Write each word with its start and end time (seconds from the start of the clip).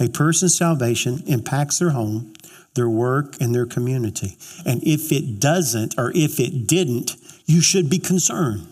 A 0.00 0.08
person's 0.08 0.56
salvation 0.56 1.22
impacts 1.26 1.78
their 1.78 1.90
home, 1.90 2.32
their 2.74 2.88
work, 2.88 3.36
and 3.40 3.54
their 3.54 3.66
community. 3.66 4.36
And 4.64 4.82
if 4.82 5.12
it 5.12 5.38
doesn't, 5.38 5.98
or 5.98 6.10
if 6.14 6.40
it 6.40 6.66
didn't, 6.66 7.16
you 7.44 7.60
should 7.60 7.90
be 7.90 7.98
concerned. 7.98 8.66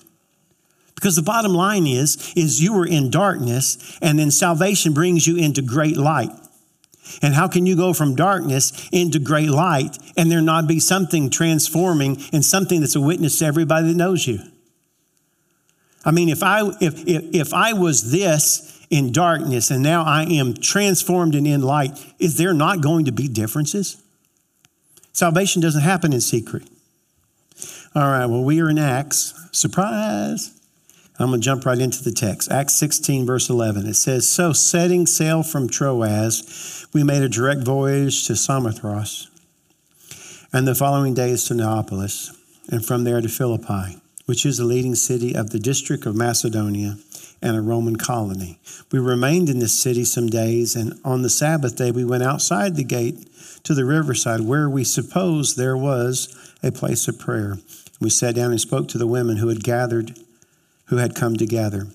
Because 0.95 1.15
the 1.15 1.23
bottom 1.23 1.53
line 1.53 1.87
is, 1.87 2.33
is 2.35 2.61
you 2.61 2.73
were 2.73 2.87
in 2.87 3.11
darkness, 3.11 3.99
and 4.03 4.19
then 4.19 4.31
salvation 4.31 4.95
brings 4.95 5.27
you 5.27 5.37
into 5.37 5.63
great 5.63 5.97
light. 5.97 6.31
And 7.23 7.35
how 7.35 7.49
can 7.49 7.67
you 7.67 7.77
go 7.77 7.93
from 7.93 8.17
darkness 8.17 8.89
into 8.93 9.19
great 9.19 9.51
light 9.51 9.97
and 10.17 10.31
there 10.31 10.43
not 10.43 10.67
be 10.67 10.81
something 10.81 11.31
transforming 11.31 12.19
and 12.33 12.45
something 12.45 12.81
that's 12.81 12.97
a 12.97 13.01
witness 13.01 13.39
to 13.39 13.47
everybody 13.47 13.89
that 13.89 13.97
knows 13.97 14.27
you? 14.27 14.41
I 16.05 16.11
mean, 16.11 16.29
if 16.29 16.43
I 16.43 16.69
if 16.81 17.07
if, 17.07 17.35
if 17.35 17.55
I 17.55 17.73
was 17.73 18.11
this 18.11 18.78
in 18.91 19.13
darkness 19.13 19.71
and 19.71 19.83
now 19.83 20.03
I 20.05 20.25
am 20.25 20.55
transformed 20.55 21.35
and 21.35 21.47
in 21.47 21.63
light, 21.63 21.99
is 22.19 22.37
there 22.37 22.55
not 22.55 22.81
going 22.81 23.05
to 23.05 23.13
be 23.13 23.29
differences? 23.29 24.03
Salvation 25.13 25.61
doesn't 25.61 25.83
happen 25.83 26.13
in 26.13 26.21
secret. 26.21 26.63
All 27.95 28.03
right, 28.03 28.27
well, 28.27 28.45
we 28.45 28.61
are 28.61 28.71
in 28.71 28.79
Acts. 28.79 29.35
Surprise. 29.53 30.59
I'm 31.19 31.31
going 31.31 31.41
to 31.41 31.45
jump 31.45 31.67
right 31.67 31.79
into 31.79 32.05
the 32.05 32.13
text. 32.13 32.51
Acts 32.51 32.75
16, 32.75 33.27
verse 33.27 33.51
11. 33.51 33.87
It 33.87 33.95
says, 33.95 34.29
So 34.29 34.53
setting 34.53 35.07
sail 35.07 35.43
from 35.43 35.69
Troas, 35.69 36.87
we 36.93 37.03
made 37.03 37.23
a 37.23 37.29
direct 37.29 37.63
voyage 37.63 38.27
to 38.29 38.37
Samothrace, 38.37 39.27
and 40.53 40.69
the 40.69 40.77
following 40.77 41.15
days 41.15 41.45
to 41.45 41.55
Neapolis, 41.55 42.31
and 42.71 42.87
from 42.87 43.03
there 43.03 43.21
to 43.21 43.29
Philippi, 43.29 44.01
which 44.27 44.47
is 44.47 44.59
the 44.59 44.65
leading 44.65 44.95
city 44.95 45.35
of 45.35 45.51
the 45.51 45.59
district 45.59 46.07
of 46.07 46.15
Macedonia 46.15 46.97
and 47.41 47.57
a 47.57 47.61
Roman 47.61 47.97
colony. 47.97 48.59
We 48.91 48.99
remained 48.99 49.49
in 49.49 49.59
this 49.59 49.79
city 49.79 50.05
some 50.05 50.29
days, 50.29 50.75
and 50.75 50.99
on 51.05 51.23
the 51.23 51.31
Sabbath 51.31 51.77
day 51.77 51.91
we 51.91 52.05
went 52.05 52.23
outside 52.23 52.77
the 52.77 52.85
gate 52.85 53.29
to 53.65 53.75
the 53.75 53.85
riverside, 53.85 54.41
where 54.41 54.69
we 54.69 54.85
supposed 54.85 55.57
there 55.57 55.77
was 55.77 56.55
a 56.63 56.73
place 56.73 57.09
of 57.09 57.19
prayer. 57.19 57.59
We 58.01 58.11
sat 58.11 58.35
down 58.35 58.51
and 58.51 58.61
spoke 58.61 58.89
to 58.89 58.99
the 58.99 59.07
women 59.07 59.39
who 59.39 59.49
had 59.49 59.63
gathered 59.63 60.19
who 60.87 60.97
had 60.97 61.15
come 61.15 61.37
together. 61.37 61.87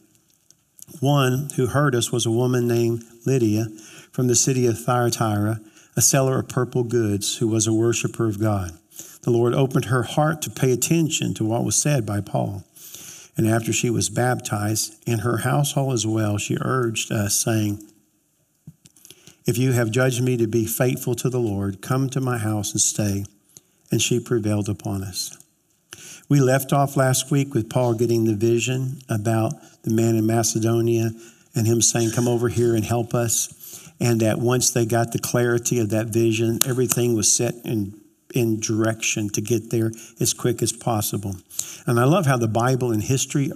One 0.99 1.49
who 1.55 1.67
heard 1.67 1.95
us 1.95 2.11
was 2.11 2.25
a 2.25 2.31
woman 2.31 2.67
named 2.67 3.03
Lydia 3.25 3.67
from 4.11 4.27
the 4.27 4.35
city 4.35 4.67
of 4.67 4.79
Thyatira, 4.79 5.59
a 5.95 6.01
seller 6.01 6.39
of 6.39 6.49
purple 6.49 6.83
goods 6.83 7.37
who 7.37 7.47
was 7.47 7.65
a 7.67 7.73
worshiper 7.73 8.27
of 8.27 8.39
God. 8.39 8.71
The 9.23 9.31
Lord 9.31 9.53
opened 9.53 9.85
her 9.85 10.03
heart 10.03 10.41
to 10.43 10.49
pay 10.49 10.71
attention 10.71 11.33
to 11.35 11.45
what 11.45 11.63
was 11.63 11.75
said 11.75 12.05
by 12.05 12.21
Paul. 12.21 12.63
And 13.35 13.47
after 13.47 13.73
she 13.73 13.89
was 13.89 14.09
baptized, 14.09 14.95
in 15.07 15.19
her 15.19 15.37
household 15.37 15.93
as 15.93 16.05
well, 16.05 16.37
she 16.37 16.57
urged 16.61 17.11
us, 17.11 17.35
saying, 17.35 17.83
If 19.45 19.57
you 19.57 19.71
have 19.71 19.91
judged 19.91 20.21
me 20.21 20.37
to 20.37 20.47
be 20.47 20.65
faithful 20.65 21.15
to 21.15 21.29
the 21.29 21.39
Lord, 21.39 21.81
come 21.81 22.09
to 22.11 22.21
my 22.21 22.37
house 22.37 22.71
and 22.71 22.81
stay. 22.81 23.25
And 23.91 24.01
she 24.01 24.19
prevailed 24.19 24.69
upon 24.69 25.03
us. 25.03 25.37
We 26.29 26.39
left 26.39 26.73
off 26.73 26.97
last 26.97 27.31
week 27.31 27.53
with 27.53 27.69
Paul 27.69 27.93
getting 27.93 28.25
the 28.25 28.35
vision 28.35 28.99
about 29.09 29.53
the 29.83 29.91
man 29.91 30.15
in 30.15 30.25
Macedonia 30.25 31.11
and 31.55 31.67
him 31.67 31.81
saying, 31.81 32.11
Come 32.11 32.27
over 32.27 32.49
here 32.49 32.75
and 32.75 32.85
help 32.85 33.13
us. 33.13 33.59
And 33.99 34.19
that 34.21 34.39
once 34.39 34.71
they 34.71 34.85
got 34.85 35.11
the 35.11 35.19
clarity 35.19 35.79
of 35.79 35.89
that 35.89 36.07
vision, 36.07 36.59
everything 36.65 37.15
was 37.15 37.31
set 37.31 37.53
in, 37.63 37.99
in 38.33 38.59
direction 38.59 39.29
to 39.29 39.41
get 39.41 39.69
there 39.69 39.91
as 40.19 40.33
quick 40.33 40.61
as 40.61 40.71
possible. 40.71 41.35
And 41.85 41.99
I 41.99 42.03
love 42.05 42.25
how 42.25 42.37
the 42.37 42.47
Bible 42.47 42.91
and 42.91 43.03
history 43.03 43.51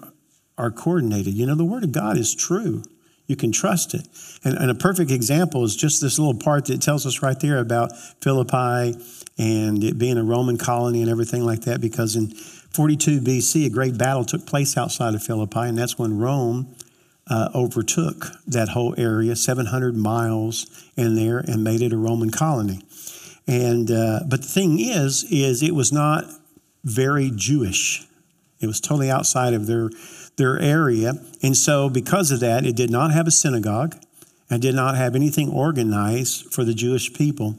are 0.58 0.72
coordinated. 0.72 1.34
You 1.34 1.46
know, 1.46 1.56
the 1.56 1.66
Word 1.66 1.84
of 1.84 1.92
God 1.92 2.18
is 2.18 2.34
true. 2.34 2.84
You 3.28 3.36
can 3.36 3.52
trust 3.52 3.94
it. 3.94 4.08
And, 4.44 4.58
and, 4.58 4.72
a 4.72 4.76
perfect 4.76 5.12
example 5.12 5.66
is 5.66 5.76
just 5.76 6.02
this 6.02 6.18
little 6.18 6.40
part 6.40 6.66
that 6.66 6.82
tells 6.82 7.06
us 7.06 7.22
right 7.22 7.38
there 7.38 7.60
about 7.60 7.92
Philippi 8.22 8.98
and 9.38 9.84
it 9.84 9.98
being 9.98 10.18
a 10.18 10.24
Roman 10.24 10.58
colony 10.58 11.02
and 11.02 11.12
everything 11.12 11.46
like 11.46 11.62
that, 11.62 11.82
because 11.82 12.16
in 12.16 12.30
42 12.30 13.20
BC, 13.20 13.66
a 13.66 13.70
great 13.70 13.98
battle 13.98 14.24
took 14.24 14.46
place 14.46 14.78
outside 14.78 15.14
of 15.14 15.22
Philippi, 15.22 15.62
and 15.62 15.78
that's 15.78 16.00
when 16.00 16.18
Rome 16.18 16.74
uh, 17.30 17.50
overtook 17.54 18.28
that 18.48 18.70
whole 18.70 18.96
area, 18.98 19.36
700 19.36 19.96
miles 19.96 20.90
in 20.96 21.16
there, 21.16 21.40
and 21.40 21.64
made 21.64 21.82
it 21.82 21.92
a 21.92 21.98
Roman 21.98 22.30
colony. 22.30 22.82
And 23.48 23.90
uh, 23.90 24.22
but 24.28 24.42
the 24.42 24.48
thing 24.48 24.80
is, 24.80 25.24
is 25.32 25.64
it 25.64 25.74
was 25.74 25.92
not 25.92 26.26
very 26.84 27.32
Jewish. 27.34 28.06
It 28.60 28.68
was 28.68 28.82
totally 28.82 29.10
outside 29.10 29.54
of 29.54 29.68
their 29.68 29.90
their 30.36 30.60
area, 30.60 31.14
and 31.42 31.56
so 31.56 31.90
because 31.90 32.32
of 32.32 32.42
that, 32.42 32.66
it 32.66 32.76
did 32.76 32.92
not 32.92 33.12
have 33.12 33.26
a 33.26 33.32
synagogue, 33.32 33.96
and 34.50 34.62
did 34.62 34.76
not 34.76 34.96
have 34.96 35.16
anything 35.16 35.50
organized 35.50 36.54
for 36.54 36.64
the 36.64 36.74
Jewish 36.74 37.14
people. 37.14 37.56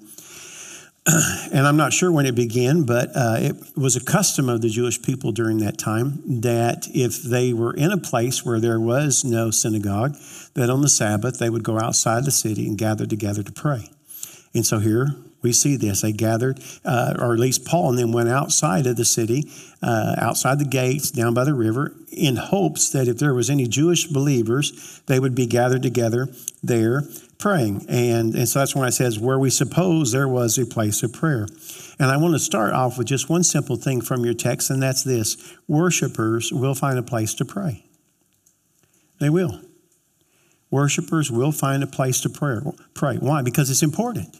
and 1.53 1.67
I'm 1.67 1.77
not 1.77 1.95
sure 1.95 2.13
when 2.13 2.27
it 2.27 2.35
began, 2.35 2.83
but 2.83 3.11
uh, 3.17 3.37
it 3.39 3.57
was 3.77 3.97
a 3.97 4.05
custom 4.05 4.51
of 4.51 4.61
the 4.61 4.69
Jewish 4.69 5.01
people 5.01 5.33
during 5.33 5.59
that 5.59 5.79
time 5.79 6.41
that 6.43 6.87
if 6.93 7.23
they 7.23 7.55
were 7.55 7.73
in 7.73 7.93
a 7.93 7.97
place 7.97 8.45
where 8.45 8.61
there 8.61 8.79
was 8.79 9.25
no 9.25 9.51
synagogue, 9.51 10.17
that 10.53 10.69
on 10.69 10.83
the 10.83 10.89
Sabbath 10.89 11.39
they 11.39 11.49
would 11.49 11.63
go 11.63 11.79
outside 11.79 12.25
the 12.25 12.31
city 12.31 12.67
and 12.67 12.77
gather 12.77 13.07
together 13.07 13.43
to 13.43 13.53
pray. 13.53 13.89
And 14.55 14.67
so 14.67 14.81
here 14.81 15.17
we 15.43 15.53
see 15.53 15.77
this. 15.77 16.01
They 16.01 16.13
gathered, 16.13 16.61
uh, 16.85 17.15
or 17.19 17.33
at 17.33 17.39
least 17.39 17.65
Paul 17.65 17.91
and 17.91 17.99
them 17.99 18.13
went 18.13 18.29
outside 18.29 18.87
of 18.87 18.97
the 18.97 19.05
city, 19.05 19.51
uh, 19.83 20.17
outside 20.19 20.59
the 20.59 20.65
gates, 20.65 21.11
down 21.11 21.35
by 21.35 21.45
the 21.45 21.55
river, 21.55 21.95
in 22.11 22.37
hopes 22.37 22.91
that 22.91 23.09
if 23.09 23.19
there 23.19 23.35
was 23.35 23.49
any 23.49 23.67
Jewish 23.67 24.07
believers, 24.07 25.01
they 25.07 25.21
would 25.21 25.35
be 25.35 25.47
gathered 25.47 25.83
together 25.83 26.29
there 26.63 27.05
praying. 27.39 27.87
And, 27.89 28.35
and 28.35 28.49
so 28.49 28.59
that's 28.59 28.75
when 28.75 28.85
I 28.85 28.91
says, 28.91 29.19
where 29.19 29.39
we 29.39 29.51
suppose 29.51 30.11
there 30.11 30.29
was 30.29 30.59
a 30.59 30.67
place 30.67 31.03
of 31.03 31.13
prayer. 31.13 31.47
And 32.01 32.11
I 32.11 32.17
want 32.17 32.35
to 32.35 32.41
start 32.41 32.73
off 32.73 32.99
with 32.99 33.07
just 33.07 33.31
one 33.31 33.45
simple 33.45 33.77
thing 33.77 34.01
from 34.01 34.25
your 34.25 34.35
text, 34.35 34.71
and 34.71 34.83
that's 34.83 35.05
this 35.05 35.57
worshipers 35.67 36.53
will 36.53 36.75
find 36.75 36.99
a 36.99 37.03
place 37.03 37.35
to 37.35 37.45
pray. 37.45 37.85
They 39.21 39.31
will. 39.31 39.61
Worshipers 40.71 41.31
will 41.31 41.53
find 41.53 41.83
a 41.83 41.87
place 41.87 42.21
to 42.23 42.29
pray. 42.29 42.59
Pray. 42.95 43.17
Why? 43.17 43.43
Because 43.43 43.71
it's 43.71 43.83
important. 43.83 44.37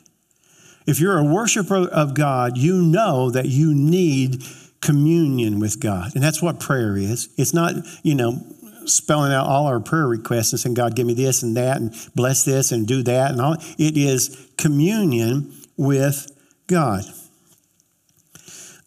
If 0.89 1.01
you're 1.01 1.19
a 1.19 1.23
worshiper 1.23 1.87
of 1.87 2.15
God, 2.15 2.57
you 2.57 2.81
know 2.81 3.31
that 3.31 3.45
you 3.45 3.75
need 3.75 4.43
communion 4.81 5.61
with 5.61 5.81
God. 5.81 6.13
And 6.15 6.25
that's 6.25 6.41
what 6.41 6.61
prayer 6.61 6.97
is. 6.97 7.29
It's 7.37 7.53
not, 7.53 7.75
you 8.03 8.15
know, 8.15 8.41
spelling 8.87 9.31
out 9.31 9.47
all 9.47 9.67
our 9.67 9.81
prayer 9.81 10.07
requests 10.07 10.53
and 10.53 10.61
saying, 10.61 10.73
God, 10.73 10.97
give 10.97 11.07
me 11.07 11.13
this 11.13 11.43
and 11.43 11.55
that, 11.59 11.77
and 11.77 11.95
bless 12.15 12.47
this 12.47 12.73
and 12.73 12.89
do 12.89 13.03
that, 13.03 13.33
and 13.33 13.41
all. 13.43 13.57
It 13.77 13.99
is 13.99 14.49
communion 14.57 15.53
with 15.77 16.33
God. 16.69 17.03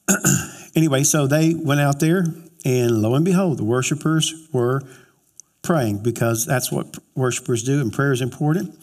anyway, 0.76 1.04
so 1.04 1.28
they 1.28 1.54
went 1.54 1.82
out 1.82 2.00
there, 2.00 2.26
and 2.66 3.00
lo 3.04 3.14
and 3.14 3.24
behold, 3.24 3.60
the 3.60 3.64
worshipers 3.64 4.48
were 4.52 4.82
praying 5.62 6.02
because 6.02 6.48
that's 6.48 6.72
what 6.72 6.98
worshipers 7.14 7.62
do, 7.62 7.80
and 7.80 7.94
prayer 7.94 8.12
is 8.12 8.22
important. 8.22 8.76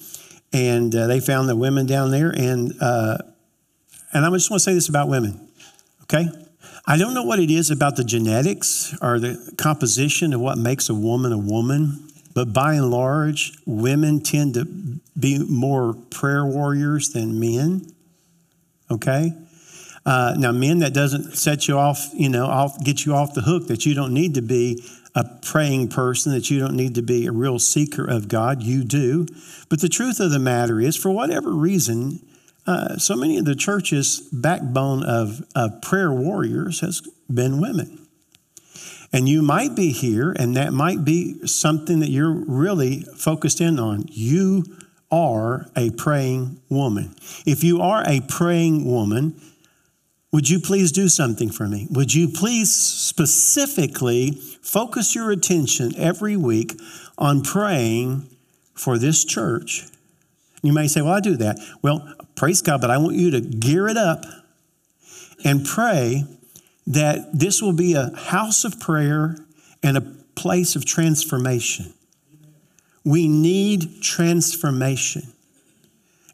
And 0.53 0.95
uh, 0.95 1.07
they 1.07 1.21
found 1.21 1.49
the 1.49 1.57
women 1.57 1.87
down 1.87 2.11
there, 2.11 2.31
and 2.31 2.75
uh, 2.81 3.19
and 4.13 4.25
I 4.25 4.31
just 4.31 4.51
want 4.51 4.61
to 4.61 4.65
say 4.65 4.73
this 4.73 4.89
about 4.89 5.09
women, 5.09 5.49
okay? 6.05 6.29
I 6.87 6.97
don't 6.97 7.13
know 7.13 7.23
what 7.23 7.39
it 7.39 7.51
is 7.51 7.71
about 7.71 7.97
the 7.97 8.05
genetics 8.05 8.97
or 9.03 9.19
the 9.19 9.53
composition 9.59 10.33
of 10.33 10.41
what 10.41 10.57
makes 10.57 10.89
a 10.89 10.95
woman 10.95 11.33
a 11.33 11.39
woman, 11.39 12.09
but 12.35 12.55
by 12.55 12.75
and 12.75 12.91
large, 12.91 13.53
women 13.67 14.23
tend 14.23 14.55
to 14.55 14.65
be 15.19 15.39
more 15.39 15.93
prayer 15.93 16.47
warriors 16.47 17.11
than 17.11 17.39
men. 17.39 17.93
Okay? 18.91 19.33
Uh, 20.07 20.35
now, 20.39 20.53
men, 20.53 20.79
that 20.79 20.95
doesn't 20.95 21.37
set 21.37 21.69
you 21.69 21.77
off, 21.77 22.09
you 22.15 22.31
know, 22.31 22.47
off, 22.47 22.83
get 22.83 23.05
you 23.05 23.13
off 23.13 23.35
the 23.35 23.43
hook 23.43 23.67
that 23.67 23.85
you 23.85 23.93
don't 23.93 24.15
need 24.15 24.35
to 24.35 24.43
be 24.43 24.83
a 25.15 25.25
praying 25.43 25.89
person, 25.89 26.33
that 26.33 26.51
you 26.51 26.59
don't 26.59 26.77
need 26.77 26.95
to 26.95 27.03
be 27.03 27.27
a 27.27 27.33
real 27.33 27.59
seeker 27.59 28.05
of 28.05 28.29
God. 28.29 28.63
You 28.63 28.85
do. 28.85 29.27
But 29.69 29.81
the 29.81 29.89
truth 29.89 30.21
of 30.21 30.31
the 30.31 30.39
matter 30.39 30.81
is, 30.81 30.97
for 30.97 31.11
whatever 31.11 31.53
reason, 31.53 32.21
uh, 32.67 32.99
so 32.99 33.17
many 33.17 33.39
of 33.39 33.45
the 33.45 33.55
church's 33.55 34.21
backbone 34.33 35.03
of, 35.03 35.43
of 35.57 35.81
prayer 35.81 36.13
warriors 36.13 36.81
has 36.81 37.01
been 37.33 37.61
women. 37.61 38.07
And 39.11 39.27
you 39.27 39.41
might 39.41 39.75
be 39.75 39.93
here, 39.93 40.33
and 40.33 40.55
that 40.57 40.73
might 40.73 41.05
be 41.05 41.47
something 41.47 42.01
that 42.01 42.11
you're 42.11 42.45
really 42.47 43.01
focused 43.17 43.61
in 43.61 43.79
on. 43.79 44.05
You 44.09 44.65
are 45.11 45.67
a 45.75 45.91
praying 45.93 46.61
woman. 46.69 47.15
If 47.47 47.65
you 47.65 47.81
are 47.81 48.05
a 48.07 48.21
praying 48.29 48.85
woman, 48.85 49.41
would 50.33 50.49
you 50.49 50.61
please 50.61 50.93
do 50.93 51.09
something 51.09 51.51
for 51.51 51.67
me? 51.67 51.87
Would 51.91 52.15
you 52.15 52.29
please 52.29 52.75
specifically 52.75 54.33
focus 54.63 55.15
your 55.15 55.31
attention 55.31 55.95
every 55.97 56.37
week 56.37 56.79
on 57.17 57.43
praying 57.43 58.29
for 58.75 58.99
this 58.99 59.25
church? 59.25 59.87
You 60.63 60.73
may 60.73 60.87
say, 60.87 61.01
Well, 61.01 61.15
I 61.15 61.21
do 61.21 61.37
that. 61.37 61.59
Well, 61.83 62.15
Praise 62.39 62.63
God, 62.63 62.81
but 62.81 62.89
I 62.89 62.99
want 62.99 63.17
you 63.17 63.33
to 63.33 63.41
gear 63.41 63.89
it 63.89 63.97
up 63.97 64.25
and 65.45 65.67
pray 65.67 66.23
that 66.87 67.37
this 67.37 67.61
will 67.61 67.73
be 67.73 67.95
a 67.95 68.15
house 68.17 68.65
of 68.65 68.79
prayer 68.79 69.37
and 69.83 69.97
a 69.97 70.01
place 70.37 70.77
of 70.77 70.85
transformation. 70.85 71.93
We 73.05 73.27
need 73.27 74.03
transformation. 74.03 75.33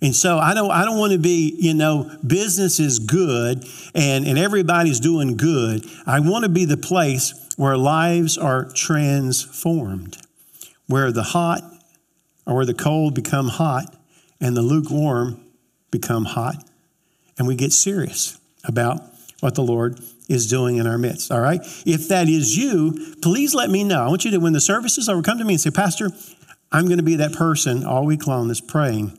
And 0.03 0.15
so 0.15 0.39
I 0.39 0.55
don't, 0.55 0.71
I 0.71 0.85
don't 0.85 0.99
want 0.99 1.13
to 1.13 1.19
be, 1.19 1.57
you 1.59 1.75
know, 1.75 2.11
business 2.27 2.81
is 2.81 2.99
good 2.99 3.65
and, 3.95 4.27
and 4.27 4.39
everybody's 4.39 5.01
doing 5.01 5.37
good. 5.37 5.87
I 6.07 6.21
want 6.21 6.45
to 6.45 6.51
be 6.51 6.65
the 6.65 6.77
place 6.77 7.33
where 7.57 7.77
lives 7.77 8.37
are 8.37 8.69
transformed, 8.75 10.19
where 10.87 11.13
the 11.13 11.23
hot 11.23 11.63
or 12.47 12.57
where 12.57 12.67
the 12.67 12.75
cold 12.75 13.15
become 13.15 13.49
hot 13.49 13.95
and 14.41 14.57
the 14.57 14.63
lukewarm 14.63 15.41
become 15.91 16.25
hot. 16.25 16.57
And 17.39 17.47
we 17.47 17.55
get 17.55 17.73
serious 17.73 18.39
about 18.65 19.01
what 19.41 19.55
the 19.55 19.63
Lord 19.63 20.01
is 20.29 20.47
doing 20.49 20.77
in 20.77 20.87
our 20.87 20.99
midst. 20.99 21.31
All 21.31 21.41
right? 21.41 21.61
If 21.87 22.09
that 22.09 22.29
is 22.29 22.57
you, 22.57 23.15
please 23.23 23.55
let 23.55 23.71
me 23.71 23.85
know. 23.85 24.03
I 24.03 24.09
want 24.09 24.25
you 24.25 24.33
to, 24.33 24.39
when 24.39 24.53
the 24.53 24.61
service 24.61 24.99
is 24.99 25.09
over, 25.09 25.23
come 25.23 25.39
to 25.39 25.45
me 25.45 25.55
and 25.55 25.61
say, 25.61 25.71
Pastor, 25.71 26.11
I'm 26.73 26.87
going 26.87 26.99
to 26.99 27.05
be 27.05 27.17
that 27.17 27.33
person 27.33 27.85
all 27.85 28.05
week 28.05 28.27
long 28.27 28.49
that's 28.49 28.61
praying 28.61 29.19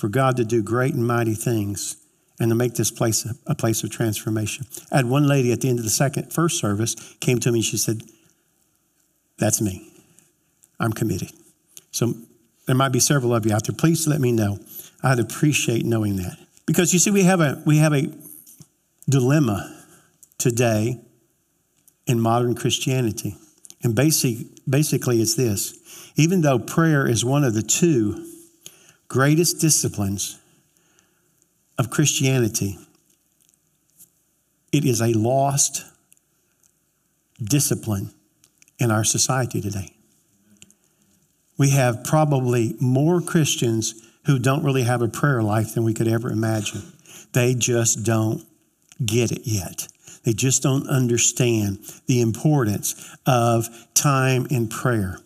for 0.00 0.08
God 0.08 0.36
to 0.38 0.44
do 0.44 0.62
great 0.62 0.94
and 0.94 1.06
mighty 1.06 1.34
things 1.34 1.96
and 2.40 2.50
to 2.50 2.54
make 2.54 2.74
this 2.74 2.90
place 2.90 3.26
a, 3.46 3.54
place 3.54 3.84
of 3.84 3.90
transformation. 3.90 4.66
I 4.90 4.96
had 4.96 5.06
one 5.06 5.28
lady 5.28 5.52
at 5.52 5.60
the 5.60 5.68
end 5.68 5.78
of 5.78 5.84
the 5.84 5.90
second, 5.90 6.32
first 6.32 6.58
service 6.58 6.96
came 7.20 7.38
to 7.40 7.52
me 7.52 7.58
and 7.58 7.64
she 7.64 7.76
said, 7.76 8.02
That's 9.38 9.60
me. 9.60 9.86
I'm 10.80 10.92
committed. 10.92 11.30
So 11.90 12.14
there 12.66 12.74
might 12.74 12.92
be 12.92 13.00
several 13.00 13.34
of 13.34 13.44
you 13.44 13.52
out 13.52 13.66
there. 13.66 13.76
Please 13.76 14.08
let 14.08 14.20
me 14.20 14.32
know. 14.32 14.58
I'd 15.02 15.18
appreciate 15.18 15.84
knowing 15.84 16.16
that. 16.16 16.38
Because 16.66 16.94
you 16.94 16.98
see, 16.98 17.10
we 17.10 17.24
have 17.24 17.40
a 17.40 17.62
we 17.66 17.76
have 17.78 17.92
a 17.92 18.10
dilemma 19.08 19.84
today 20.38 20.98
in 22.06 22.20
modern 22.20 22.54
Christianity. 22.54 23.36
And 23.82 23.94
basic, 23.94 24.46
basically, 24.68 25.20
it's 25.20 25.34
this 25.34 25.76
even 26.16 26.40
though 26.40 26.58
prayer 26.58 27.06
is 27.06 27.22
one 27.24 27.44
of 27.44 27.52
the 27.52 27.62
two 27.62 28.26
greatest 29.10 29.60
disciplines 29.60 30.38
of 31.76 31.90
Christianity, 31.90 32.78
it 34.70 34.84
is 34.84 35.02
a 35.02 35.12
lost 35.12 35.84
discipline 37.42 38.12
in 38.78 38.92
our 38.92 39.02
society 39.02 39.60
today. 39.60 39.92
We 41.58 41.70
have 41.70 42.04
probably 42.04 42.76
more 42.78 43.20
Christians 43.20 43.94
who 44.26 44.38
don't 44.38 44.62
really 44.62 44.84
have 44.84 45.02
a 45.02 45.08
prayer 45.08 45.42
life 45.42 45.74
than 45.74 45.82
we 45.82 45.92
could 45.92 46.06
ever 46.06 46.30
imagine. 46.30 46.92
They 47.32 47.54
just 47.54 48.04
don't 48.04 48.46
get 49.04 49.32
it 49.32 49.42
yet. 49.42 49.88
They 50.22 50.34
just 50.34 50.62
don't 50.62 50.86
understand 50.86 51.80
the 52.06 52.20
importance 52.20 53.16
of 53.26 53.68
time 53.92 54.46
in 54.50 54.68
prayer. 54.68 55.18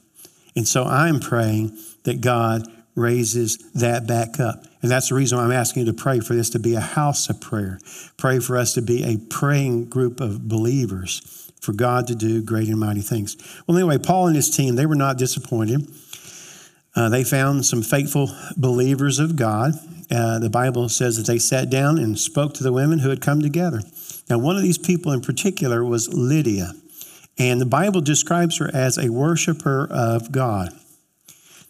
And 0.57 0.67
so 0.67 0.85
I'm 0.85 1.21
praying 1.21 1.77
that 2.05 2.23
God 2.23 2.67
raises 2.95 3.59
that 3.73 4.07
back 4.07 4.39
up. 4.39 4.65
And 4.83 4.91
that's 4.91 5.09
the 5.09 5.15
reason 5.15 5.39
why 5.39 5.45
I'm 5.45 5.53
asking 5.53 5.87
you 5.87 5.93
to 5.93 5.99
pray 5.99 6.21
for 6.21 6.35
this 6.35 6.51
to 6.51 6.59
be 6.59 6.75
a 6.75 6.81
house 6.81 7.29
of 7.29 7.41
prayer. 7.41 7.79
Pray 8.17 8.39
for 8.39 8.57
us 8.57 8.75
to 8.75 8.83
be 8.83 9.03
a 9.03 9.19
praying 9.19 9.87
group 9.87 10.21
of 10.21 10.49
believers 10.49 11.51
for 11.61 11.73
God 11.73 12.07
to 12.09 12.15
do 12.15 12.43
great 12.43 12.69
and 12.69 12.79
mighty 12.79 13.01
things. 13.01 13.37
Well, 13.67 13.77
anyway, 13.77 13.99
Paul 13.99 14.29
and 14.29 14.37
his 14.37 14.55
team, 14.55 14.77
they 14.77 14.87
were 14.87 14.95
not 14.95 15.19
disappointed. 15.19 15.89
Uh, 16.95 17.09
they 17.09 17.25
found 17.25 17.65
some 17.65 17.83
faithful 17.83 18.31
believers 18.57 19.19
of 19.19 19.37
God. 19.37 19.73
Uh, 20.11 20.39
the 20.39 20.51
Bible 20.51 20.89
says 20.89 21.17
that 21.17 21.27
they 21.27 21.39
sat 21.39 21.71
down 21.71 21.99
and 21.99 22.19
spoke 22.19 22.55
to 22.55 22.63
the 22.63 22.73
women 22.73 23.01
who 23.01 23.09
had 23.09 23.21
come 23.21 23.41
together. 23.41 23.81
Now, 24.31 24.39
one 24.39 24.57
of 24.57 24.63
these 24.63 24.79
people 24.79 25.13
in 25.13 25.21
particular 25.21 25.85
was 25.85 26.13
Lydia. 26.13 26.73
And 27.39 27.61
the 27.61 27.67
Bible 27.67 28.01
describes 28.01 28.59
her 28.59 28.71
as 28.73 28.97
a 28.97 29.11
worshiper 29.11 29.89
of 29.91 30.31
God. 30.31 30.69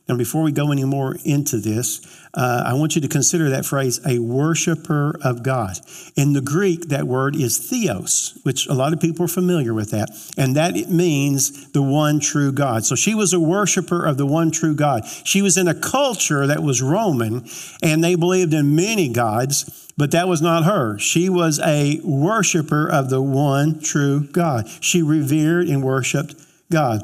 Now, 0.06 0.16
before 0.16 0.42
we 0.42 0.52
go 0.52 0.70
any 0.70 0.84
more 0.84 1.16
into 1.24 1.56
this, 1.56 2.02
uh, 2.34 2.62
I 2.66 2.74
want 2.74 2.94
you 2.94 3.00
to 3.00 3.08
consider 3.08 3.48
that 3.50 3.64
phrase, 3.64 4.00
a 4.06 4.18
worshiper 4.18 5.18
of 5.22 5.42
God. 5.42 5.78
In 6.14 6.34
the 6.34 6.42
Greek, 6.42 6.88
that 6.88 7.06
word 7.06 7.34
is 7.36 7.56
theos, 7.56 8.38
which 8.42 8.66
a 8.66 8.74
lot 8.74 8.92
of 8.92 9.00
people 9.00 9.24
are 9.24 9.28
familiar 9.28 9.72
with 9.72 9.92
that, 9.92 10.10
and 10.36 10.54
that 10.56 10.76
it 10.76 10.90
means 10.90 11.70
the 11.70 11.80
one 11.80 12.20
true 12.20 12.52
God. 12.52 12.84
So 12.84 12.94
she 12.94 13.14
was 13.14 13.32
a 13.32 13.40
worshiper 13.40 14.04
of 14.04 14.18
the 14.18 14.26
one 14.26 14.50
true 14.50 14.74
God. 14.74 15.06
She 15.24 15.40
was 15.40 15.56
in 15.56 15.68
a 15.68 15.74
culture 15.74 16.46
that 16.46 16.62
was 16.62 16.82
Roman, 16.82 17.46
and 17.82 18.04
they 18.04 18.14
believed 18.14 18.52
in 18.52 18.76
many 18.76 19.08
gods. 19.08 19.80
But 19.96 20.10
that 20.10 20.26
was 20.26 20.42
not 20.42 20.64
her. 20.64 20.98
She 20.98 21.28
was 21.28 21.60
a 21.60 22.00
worshiper 22.02 22.90
of 22.90 23.10
the 23.10 23.22
one 23.22 23.80
true 23.80 24.26
God. 24.26 24.68
She 24.80 25.02
revered 25.02 25.68
and 25.68 25.84
worshiped 25.84 26.34
God. 26.70 27.02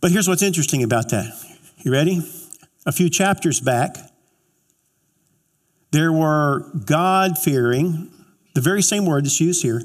But 0.00 0.12
here's 0.12 0.28
what's 0.28 0.42
interesting 0.42 0.82
about 0.82 1.08
that. 1.08 1.47
You 1.80 1.92
ready? 1.92 2.20
A 2.86 2.92
few 2.92 3.08
chapters 3.08 3.60
back, 3.60 3.96
there 5.92 6.12
were 6.12 6.72
God 6.84 7.38
fearing, 7.38 8.10
the 8.54 8.60
very 8.60 8.82
same 8.82 9.06
word 9.06 9.24
that's 9.24 9.40
used 9.40 9.62
here, 9.62 9.82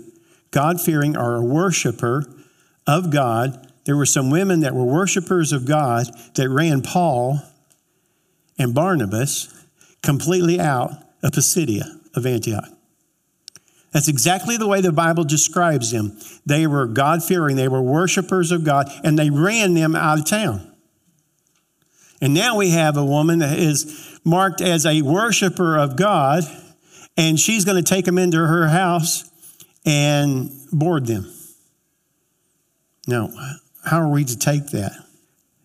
God 0.49 0.81
fearing 0.81 1.15
or 1.15 1.35
a 1.35 1.41
worshiper 1.41 2.25
of 2.87 3.11
God. 3.11 3.71
There 3.85 3.95
were 3.95 4.07
some 4.07 4.31
women 4.31 4.61
that 4.61 4.73
were 4.73 4.85
worshipers 4.85 5.51
of 5.51 5.67
God 5.67 6.07
that 6.33 6.49
ran 6.49 6.81
Paul 6.81 7.39
and 8.57 8.73
Barnabas 8.73 9.53
completely 10.01 10.59
out 10.59 10.91
of 11.21 11.33
Pisidia 11.33 11.85
of 12.15 12.25
Antioch. 12.25 12.69
That's 13.91 14.07
exactly 14.07 14.57
the 14.57 14.67
way 14.67 14.81
the 14.81 14.91
Bible 14.91 15.23
describes 15.23 15.91
them. 15.91 16.17
They 16.43 16.65
were 16.65 16.87
God 16.87 17.23
fearing, 17.23 17.55
they 17.55 17.67
were 17.67 17.81
worshipers 17.81 18.51
of 18.51 18.63
God, 18.63 18.91
and 19.03 19.17
they 19.19 19.29
ran 19.29 19.75
them 19.75 19.95
out 19.95 20.17
of 20.17 20.25
town. 20.25 20.72
And 22.23 22.33
now 22.33 22.55
we 22.55 22.69
have 22.69 22.95
a 22.95 23.03
woman 23.03 23.39
that 23.39 23.59
is 23.59 24.17
marked 24.23 24.61
as 24.61 24.85
a 24.85 25.01
worshiper 25.01 25.77
of 25.77 25.97
God, 25.97 26.45
and 27.17 27.37
she's 27.37 27.65
going 27.65 27.83
to 27.83 27.87
take 27.87 28.05
them 28.05 28.17
into 28.17 28.37
her 28.37 28.69
house 28.69 29.29
and 29.85 30.49
board 30.71 31.05
them. 31.05 31.29
Now, 33.07 33.29
how 33.83 33.99
are 33.99 34.07
we 34.07 34.23
to 34.23 34.39
take 34.39 34.67
that? 34.67 34.93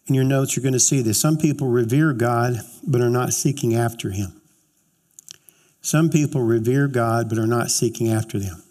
In 0.08 0.16
your 0.16 0.25
notes, 0.25 0.56
you're 0.56 0.64
going 0.64 0.72
to 0.72 0.81
see 0.81 1.00
this. 1.00 1.20
Some 1.20 1.38
people 1.38 1.69
revere 1.69 2.12
God, 2.12 2.56
but 2.84 3.00
are 3.00 3.08
not 3.08 3.32
seeking 3.34 3.76
after 3.76 4.10
Him. 4.10 4.43
Some 5.81 6.10
people 6.10 6.43
revere 6.43 6.88
God 6.88 7.28
but 7.28 7.38
are 7.38 7.46
not 7.46 7.70
seeking 7.70 8.08
after 8.08 8.37
them. 8.37 8.64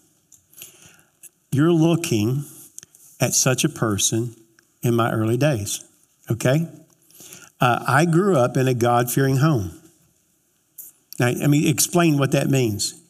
You're 1.54 1.72
looking 1.72 2.44
at 3.22 3.34
such 3.34 3.64
a 3.64 3.70
person 3.70 4.36
in 4.84 4.94
my 4.94 5.10
early 5.10 5.38
days, 5.38 5.86
okay? 6.30 6.68
Uh, 7.60 7.84
I 7.88 8.06
grew 8.06 8.38
up 8.38 8.56
in 8.56 8.68
a 8.68 8.74
God 8.74 9.12
fearing 9.12 9.38
home. 9.38 9.72
Now, 11.20 11.28
I 11.28 11.48
mean, 11.48 11.68
explain 11.68 12.18
what 12.18 12.32
that 12.32 12.50
means. 12.50 13.02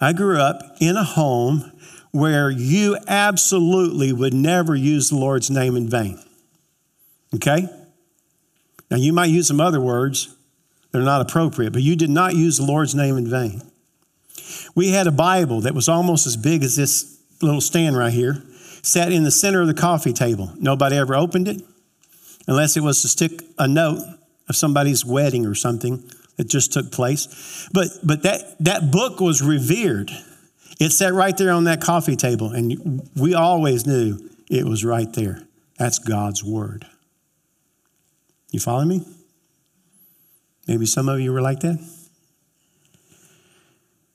I 0.00 0.12
grew 0.12 0.38
up 0.38 0.62
in 0.80 0.96
a 0.96 1.04
home 1.04 1.72
where 2.12 2.50
you 2.50 2.96
absolutely 3.08 4.12
would 4.12 4.34
never 4.34 4.74
use 4.74 5.10
the 5.10 5.16
Lord's 5.16 5.50
name 5.50 5.76
in 5.76 5.88
vain. 5.88 6.20
Okay? 7.34 7.68
Now, 8.90 8.96
you 8.96 9.12
might 9.12 9.26
use 9.26 9.48
some 9.48 9.60
other 9.60 9.80
words, 9.80 10.34
they're 10.92 11.02
not 11.02 11.20
appropriate, 11.20 11.72
but 11.72 11.82
you 11.82 11.96
did 11.96 12.10
not 12.10 12.34
use 12.34 12.58
the 12.58 12.64
Lord's 12.64 12.94
name 12.94 13.18
in 13.18 13.28
vain. 13.28 13.62
We 14.74 14.90
had 14.90 15.06
a 15.06 15.12
Bible 15.12 15.60
that 15.62 15.74
was 15.74 15.88
almost 15.88 16.26
as 16.26 16.36
big 16.36 16.62
as 16.62 16.76
this 16.76 17.20
little 17.42 17.60
stand 17.60 17.96
right 17.96 18.12
here, 18.12 18.42
sat 18.82 19.12
in 19.12 19.24
the 19.24 19.30
center 19.30 19.60
of 19.60 19.66
the 19.66 19.74
coffee 19.74 20.12
table. 20.12 20.52
Nobody 20.58 20.96
ever 20.96 21.14
opened 21.14 21.48
it 21.48 21.62
unless 22.48 22.76
it 22.76 22.80
was 22.80 23.02
to 23.02 23.08
stick 23.08 23.42
a 23.58 23.68
note 23.68 24.02
of 24.48 24.56
somebody's 24.56 25.04
wedding 25.04 25.46
or 25.46 25.54
something 25.54 26.02
that 26.36 26.48
just 26.48 26.72
took 26.72 26.90
place. 26.90 27.68
But, 27.72 27.88
but 28.02 28.22
that, 28.22 28.56
that 28.60 28.90
book 28.90 29.20
was 29.20 29.42
revered. 29.42 30.10
It 30.80 30.90
sat 30.90 31.12
right 31.12 31.36
there 31.36 31.52
on 31.52 31.64
that 31.64 31.80
coffee 31.80 32.16
table, 32.16 32.50
and 32.50 33.08
we 33.14 33.34
always 33.34 33.86
knew 33.86 34.30
it 34.50 34.64
was 34.64 34.84
right 34.84 35.12
there. 35.12 35.42
That's 35.78 35.98
God's 35.98 36.42
Word. 36.42 36.86
You 38.50 38.60
follow 38.60 38.84
me? 38.84 39.04
Maybe 40.66 40.86
some 40.86 41.08
of 41.08 41.20
you 41.20 41.32
were 41.32 41.42
like 41.42 41.60
that. 41.60 41.78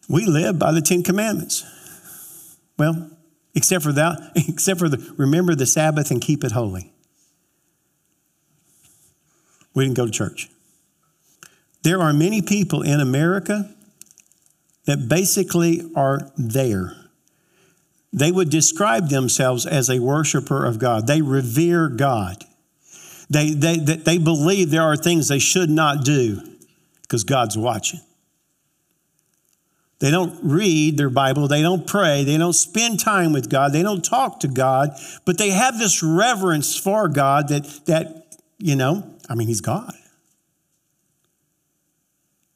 We 0.10 0.25
live 0.25 0.58
by 0.58 0.72
the 0.72 0.82
Ten 0.82 1.04
Commandments. 1.04 1.63
Well, 2.78 3.12
except 3.54 3.84
for 3.84 3.94
that, 3.94 4.32
except 4.36 4.80
for 4.80 4.90
the 4.90 5.13
remember 5.18 5.56
the 5.56 5.66
Sabbath 5.66 6.10
and 6.10 6.20
keep 6.20 6.44
it 6.44 6.52
holy. 6.52 6.94
We 9.74 9.86
didn't 9.86 9.98
go 9.98 10.06
to 10.06 10.12
church. 10.12 10.50
There 11.84 12.01
are 12.01 12.13
many 12.13 12.42
people 12.42 12.82
in 12.82 13.00
America 13.00 13.70
that 14.86 15.08
basically 15.10 15.89
are 15.96 16.32
there. 16.38 16.96
They 18.12 18.32
would 18.32 18.50
describe 18.50 19.10
themselves 19.10 19.65
as 19.65 19.89
a 19.89 20.00
worshiper 20.00 20.65
of 20.65 20.77
God. 20.77 21.08
They 21.08 21.22
revere 21.22 21.89
God. 21.89 22.46
They, 23.30 23.51
they, 23.51 23.77
they 23.77 24.18
believe 24.18 24.70
there 24.70 24.84
are 24.84 24.96
things 24.96 25.27
they 25.27 25.39
should 25.39 25.70
not 25.70 26.06
do 26.06 26.39
because 27.01 27.24
God's 27.24 27.58
watching. 27.58 28.01
They 30.00 30.12
don't 30.12 30.38
read 30.44 30.98
their 30.98 31.10
Bible, 31.10 31.48
they 31.48 31.62
don't 31.62 31.88
pray, 31.88 32.25
they 32.25 32.38
don't 32.38 32.53
spend 32.53 33.00
time 33.00 33.32
with 33.32 33.50
God, 33.50 33.72
they 33.72 33.84
don't 33.84 34.03
talk 34.03 34.42
to 34.42 34.50
God, 34.50 34.89
but 35.24 35.38
they 35.38 35.51
have 35.51 35.80
this 35.80 36.03
reverence 36.03 36.77
for 36.77 37.08
God 37.08 37.48
that, 37.48 37.63
that 37.86 38.23
you 38.63 38.77
know, 38.77 39.03
I 39.29 39.36
mean, 39.36 39.50
He's 39.50 39.60
God. 39.60 39.93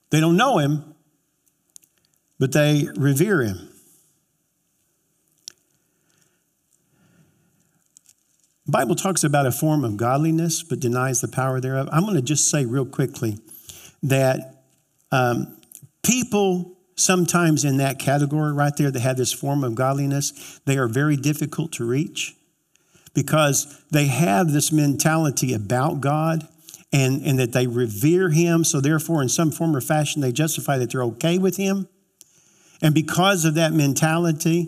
They 0.09 0.21
don't 0.21 0.37
know 0.37 0.57
him, 0.57 0.95
but 2.39 2.53
they 2.53 2.87
revere 2.95 3.41
him. 3.41 3.67
The 8.65 8.71
Bible 8.71 8.95
talks 8.95 9.25
about 9.25 9.45
a 9.45 9.51
form 9.51 9.83
of 9.83 9.97
godliness 9.97 10.63
but 10.63 10.79
denies 10.79 11.19
the 11.19 11.27
power 11.27 11.59
thereof. 11.59 11.89
I'm 11.91 12.03
going 12.03 12.15
to 12.15 12.21
just 12.21 12.49
say 12.49 12.63
real 12.63 12.85
quickly 12.85 13.39
that 14.03 14.63
um, 15.11 15.57
people 16.03 16.77
sometimes 16.95 17.65
in 17.65 17.77
that 17.77 17.99
category 17.99 18.53
right 18.53 18.75
there 18.77 18.91
that 18.91 18.99
have 19.01 19.17
this 19.17 19.33
form 19.33 19.65
of 19.65 19.75
godliness, 19.75 20.61
they 20.63 20.77
are 20.77 20.87
very 20.87 21.17
difficult 21.17 21.73
to 21.73 21.85
reach 21.85 22.36
because 23.17 23.83
they 23.89 24.05
have 24.05 24.51
this 24.51 24.71
mentality 24.71 25.51
about 25.51 26.01
God 26.01 26.47
and, 26.93 27.19
and 27.23 27.39
that 27.39 27.51
they 27.51 27.65
revere 27.65 28.29
Him. 28.29 28.63
So, 28.63 28.79
therefore, 28.79 29.23
in 29.23 29.27
some 29.27 29.49
form 29.49 29.75
or 29.75 29.81
fashion, 29.81 30.21
they 30.21 30.31
justify 30.31 30.77
that 30.77 30.91
they're 30.91 31.03
okay 31.03 31.39
with 31.39 31.57
Him. 31.57 31.89
And 32.79 32.93
because 32.93 33.43
of 33.43 33.55
that 33.55 33.73
mentality, 33.73 34.67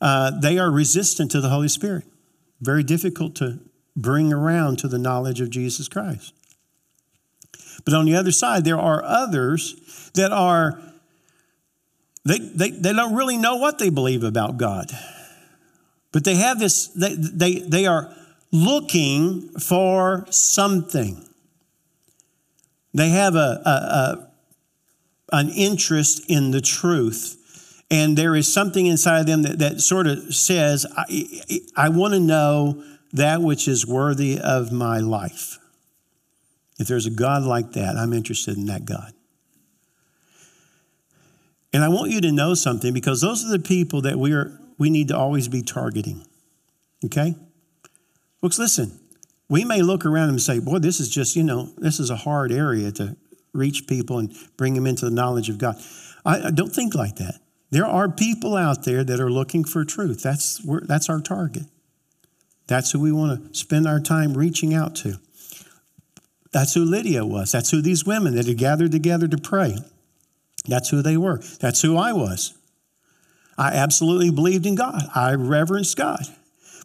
uh, 0.00 0.30
they 0.30 0.60
are 0.60 0.70
resistant 0.70 1.32
to 1.32 1.40
the 1.40 1.48
Holy 1.48 1.66
Spirit 1.66 2.04
very 2.60 2.84
difficult 2.84 3.34
to 3.34 3.58
bring 3.96 4.32
around 4.32 4.78
to 4.78 4.86
the 4.86 4.98
knowledge 4.98 5.40
of 5.40 5.50
Jesus 5.50 5.88
Christ. 5.88 6.32
But 7.84 7.94
on 7.94 8.04
the 8.04 8.14
other 8.14 8.30
side, 8.30 8.64
there 8.64 8.78
are 8.78 9.02
others 9.02 10.10
that 10.14 10.30
are, 10.30 10.80
they, 12.24 12.38
they, 12.38 12.70
they 12.70 12.92
don't 12.92 13.16
really 13.16 13.38
know 13.38 13.56
what 13.56 13.80
they 13.80 13.90
believe 13.90 14.22
about 14.22 14.56
God. 14.56 14.92
But 16.12 16.24
they 16.24 16.36
have 16.36 16.58
this, 16.58 16.88
they, 16.88 17.14
they, 17.14 17.60
they 17.60 17.86
are 17.86 18.14
looking 18.50 19.48
for 19.58 20.26
something. 20.30 21.24
They 22.94 23.10
have 23.10 23.34
a, 23.34 23.62
a, 23.64 23.70
a 23.70 24.28
an 25.30 25.50
interest 25.50 26.24
in 26.30 26.52
the 26.52 26.60
truth 26.62 27.38
and 27.90 28.16
there 28.16 28.36
is 28.36 28.52
something 28.52 28.86
inside 28.86 29.20
of 29.20 29.26
them 29.26 29.42
that, 29.42 29.58
that 29.60 29.80
sort 29.80 30.06
of 30.06 30.34
says, 30.34 30.86
I, 30.96 31.60
I 31.74 31.88
want 31.88 32.14
to 32.14 32.20
know 32.20 32.82
that 33.12 33.40
which 33.40 33.66
is 33.66 33.86
worthy 33.86 34.38
of 34.38 34.70
my 34.70 34.98
life. 34.98 35.58
If 36.78 36.86
there's 36.86 37.06
a 37.06 37.10
God 37.10 37.44
like 37.44 37.72
that, 37.72 37.96
I'm 37.96 38.12
interested 38.12 38.58
in 38.58 38.66
that 38.66 38.84
God. 38.84 39.12
And 41.72 41.82
I 41.82 41.88
want 41.88 42.10
you 42.10 42.20
to 42.20 42.32
know 42.32 42.54
something 42.54 42.92
because 42.92 43.20
those 43.20 43.44
are 43.44 43.48
the 43.48 43.58
people 43.58 44.02
that 44.02 44.18
we 44.18 44.32
are 44.32 44.58
we 44.78 44.90
need 44.90 45.08
to 45.08 45.16
always 45.16 45.48
be 45.48 45.62
targeting. 45.62 46.24
Okay? 47.04 47.34
Folks, 48.40 48.58
listen. 48.58 48.98
We 49.50 49.64
may 49.64 49.82
look 49.82 50.04
around 50.04 50.28
and 50.28 50.40
say, 50.40 50.58
boy, 50.58 50.78
this 50.78 51.00
is 51.00 51.08
just, 51.08 51.34
you 51.34 51.42
know, 51.42 51.70
this 51.78 51.98
is 51.98 52.10
a 52.10 52.16
hard 52.16 52.52
area 52.52 52.92
to 52.92 53.16
reach 53.52 53.86
people 53.86 54.18
and 54.18 54.32
bring 54.56 54.74
them 54.74 54.86
into 54.86 55.06
the 55.06 55.10
knowledge 55.10 55.48
of 55.48 55.58
God. 55.58 55.76
I, 56.24 56.48
I 56.48 56.50
don't 56.50 56.72
think 56.72 56.94
like 56.94 57.16
that. 57.16 57.40
There 57.70 57.86
are 57.86 58.08
people 58.08 58.56
out 58.56 58.84
there 58.84 59.04
that 59.04 59.20
are 59.20 59.30
looking 59.30 59.64
for 59.64 59.84
truth. 59.84 60.22
That's, 60.22 60.64
where, 60.64 60.82
that's 60.82 61.08
our 61.08 61.20
target. 61.20 61.64
That's 62.66 62.92
who 62.92 63.00
we 63.00 63.12
want 63.12 63.52
to 63.52 63.58
spend 63.58 63.86
our 63.86 64.00
time 64.00 64.34
reaching 64.34 64.74
out 64.74 64.94
to. 64.96 65.18
That's 66.52 66.74
who 66.74 66.84
Lydia 66.84 67.24
was. 67.24 67.52
That's 67.52 67.70
who 67.70 67.80
these 67.80 68.04
women 68.04 68.34
that 68.36 68.46
had 68.46 68.58
gathered 68.58 68.92
together 68.92 69.28
to 69.28 69.38
pray. 69.38 69.78
That's 70.66 70.90
who 70.90 71.02
they 71.02 71.16
were. 71.16 71.40
That's 71.60 71.82
who 71.82 71.96
I 71.96 72.12
was. 72.12 72.57
I 73.58 73.72
absolutely 73.72 74.30
believed 74.30 74.64
in 74.64 74.76
God. 74.76 75.02
I 75.14 75.34
reverenced 75.34 75.96
God 75.96 76.24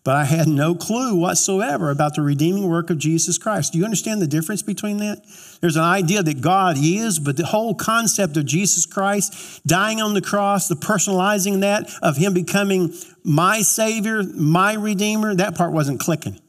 but 0.04 0.18
I 0.18 0.26
had 0.26 0.48
no 0.48 0.76
clue 0.76 1.16
whatsoever 1.16 1.90
about 1.90 2.16
the 2.16 2.22
redeeming 2.22 2.70
work 2.70 2.90
of 2.90 2.98
Jesus 2.98 3.38
Christ. 3.38 3.72
Do 3.72 3.80
you 3.80 3.86
understand 3.86 4.22
the 4.22 4.28
difference 4.28 4.62
between 4.62 4.98
that? 4.98 5.24
There's 5.62 5.78
an 5.78 5.84
idea 5.84 6.22
that 6.22 6.42
God 6.42 6.76
is, 6.78 7.20
but 7.20 7.38
the 7.38 7.46
whole 7.46 7.74
concept 7.74 8.36
of 8.36 8.46
Jesus 8.46 8.86
Christ 8.86 9.66
dying 9.66 10.02
on 10.02 10.14
the 10.14 10.22
cross, 10.22 10.68
the 10.68 10.76
personalizing 10.76 11.62
that, 11.62 11.90
of 12.02 12.18
Him 12.18 12.34
becoming 12.34 12.94
my 13.24 13.62
Savior, 13.62 14.24
my 14.24 14.74
Redeemer, 14.74 15.36
that 15.36 15.56
part 15.56 15.72
wasn't 15.72 16.02
clicking. 16.02 16.40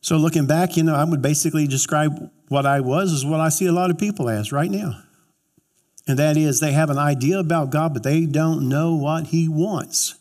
So 0.00 0.16
looking 0.16 0.46
back, 0.46 0.76
you 0.76 0.82
know, 0.82 0.96
I 0.96 1.04
would 1.04 1.22
basically 1.22 1.68
describe 1.68 2.30
what 2.48 2.66
I 2.66 2.80
was 2.80 3.12
as 3.12 3.24
what 3.24 3.40
I 3.40 3.48
see 3.48 3.66
a 3.66 3.72
lot 3.72 3.90
of 3.90 3.98
people 3.98 4.28
as 4.28 4.50
right 4.50 4.70
now. 4.70 5.00
And 6.06 6.18
that 6.18 6.36
is, 6.36 6.60
they 6.60 6.72
have 6.72 6.90
an 6.90 6.98
idea 6.98 7.38
about 7.38 7.70
God, 7.70 7.94
but 7.94 8.02
they 8.02 8.26
don't 8.26 8.68
know 8.68 8.94
what 8.94 9.28
He 9.28 9.48
wants. 9.48 10.16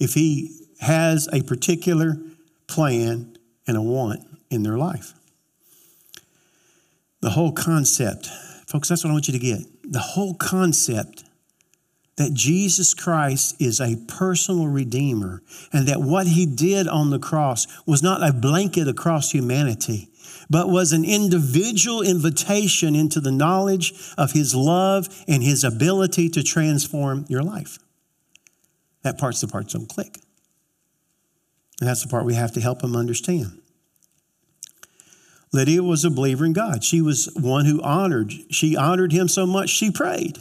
If 0.00 0.14
He 0.14 0.58
has 0.80 1.28
a 1.32 1.42
particular 1.42 2.16
plan 2.66 3.36
and 3.66 3.76
a 3.76 3.82
want 3.82 4.20
in 4.50 4.62
their 4.62 4.78
life. 4.78 5.12
The 7.20 7.30
whole 7.30 7.52
concept, 7.52 8.28
folks, 8.66 8.88
that's 8.88 9.04
what 9.04 9.10
I 9.10 9.12
want 9.12 9.28
you 9.28 9.32
to 9.32 9.38
get. 9.38 9.60
The 9.82 9.98
whole 9.98 10.34
concept 10.34 11.24
that 12.16 12.34
Jesus 12.34 12.94
Christ 12.94 13.56
is 13.60 13.80
a 13.80 13.96
personal 14.08 14.68
redeemer 14.68 15.42
and 15.72 15.86
that 15.88 16.00
what 16.00 16.26
he 16.26 16.46
did 16.46 16.86
on 16.88 17.10
the 17.10 17.18
cross 17.18 17.66
was 17.86 18.02
not 18.02 18.28
a 18.28 18.32
blanket 18.32 18.88
across 18.88 19.30
humanity, 19.30 20.08
but 20.50 20.68
was 20.68 20.92
an 20.92 21.04
individual 21.04 22.02
invitation 22.02 22.94
into 22.94 23.20
the 23.20 23.32
knowledge 23.32 23.92
of 24.16 24.32
his 24.32 24.54
love 24.54 25.08
and 25.28 25.42
his 25.42 25.64
ability 25.64 26.28
to 26.30 26.42
transform 26.42 27.24
your 27.28 27.42
life. 27.42 27.78
That 29.02 29.18
part's 29.18 29.40
the 29.40 29.48
part 29.48 29.68
don't 29.68 29.88
click. 29.88 30.18
And 31.80 31.88
that's 31.88 32.02
the 32.02 32.08
part 32.08 32.24
we 32.24 32.34
have 32.34 32.52
to 32.52 32.60
help 32.60 32.82
him 32.82 32.96
understand. 32.96 33.60
Lydia 35.52 35.82
was 35.82 36.04
a 36.04 36.10
believer 36.10 36.44
in 36.44 36.52
God. 36.52 36.84
She 36.84 37.00
was 37.00 37.32
one 37.34 37.64
who 37.64 37.80
honored. 37.82 38.32
She 38.50 38.76
honored 38.76 39.12
him 39.12 39.28
so 39.28 39.46
much 39.46 39.70
she 39.70 39.90
prayed. 39.90 40.38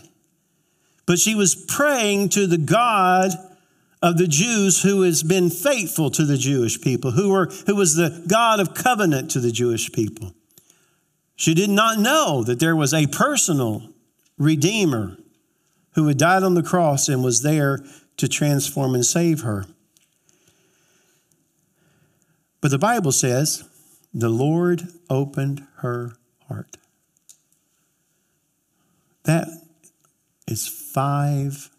But 1.06 1.20
she 1.20 1.36
was 1.36 1.56
praying 1.56 2.30
to 2.30 2.48
the 2.48 2.58
God 2.58 3.32
of 4.08 4.18
the 4.18 4.28
Jews 4.28 4.84
who 4.84 5.02
has 5.02 5.22
been 5.22 5.50
faithful 5.50 6.10
to 6.12 6.24
the 6.24 6.38
Jewish 6.38 6.80
people, 6.80 7.12
who, 7.12 7.30
were, 7.30 7.48
who 7.66 7.76
was 7.76 7.96
the 7.96 8.24
God 8.26 8.62
of 8.62 8.74
covenant 8.74 9.30
to 9.32 9.42
the 9.42 9.52
Jewish 9.52 9.92
people. 9.92 10.34
She 11.36 11.54
did 11.54 11.70
not 11.70 12.00
know 12.00 12.42
that 12.44 12.62
there 12.62 12.76
was 12.76 12.94
a 12.94 13.08
personal 13.08 13.90
Redeemer 14.38 15.18
who 15.96 16.08
had 16.08 16.18
died 16.18 16.44
on 16.44 16.54
the 16.54 16.64
cross 16.64 17.10
and 17.10 17.22
was 17.22 17.42
there 17.42 17.84
to 18.16 18.30
transform 18.30 18.96
and 18.96 19.06
save 19.06 19.42
her. 19.42 19.66
But 22.62 22.72
the 22.72 22.80
Bible 22.80 23.12
says, 23.12 23.68
the 24.14 24.30
Lord 24.30 24.88
opened 25.10 25.68
her 25.80 26.14
heart. 26.48 26.78
That 29.26 29.50
is 30.48 30.66
five 30.66 31.70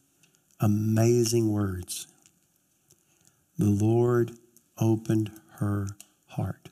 amazing 0.60 1.50
words. 1.50 2.06
The 3.58 3.70
Lord 3.70 4.32
opened 4.78 5.30
her 5.56 5.88
heart. 6.26 6.68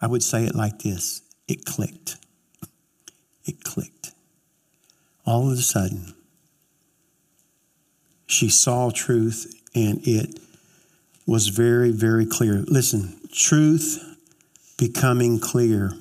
I 0.00 0.06
would 0.06 0.22
say 0.22 0.44
it 0.44 0.54
like 0.54 0.80
this 0.80 1.22
it 1.48 1.64
clicked. 1.64 2.16
It 3.44 3.64
clicked. 3.64 4.12
All 5.24 5.50
of 5.50 5.58
a 5.58 5.62
sudden, 5.62 6.14
she 8.26 8.48
saw 8.48 8.90
truth 8.90 9.52
and 9.74 10.06
it 10.06 10.38
was 11.26 11.48
very, 11.48 11.90
very 11.90 12.26
clear. 12.26 12.64
Listen, 12.66 13.18
truth 13.32 14.02
becoming 14.78 15.38
clear 15.38 15.92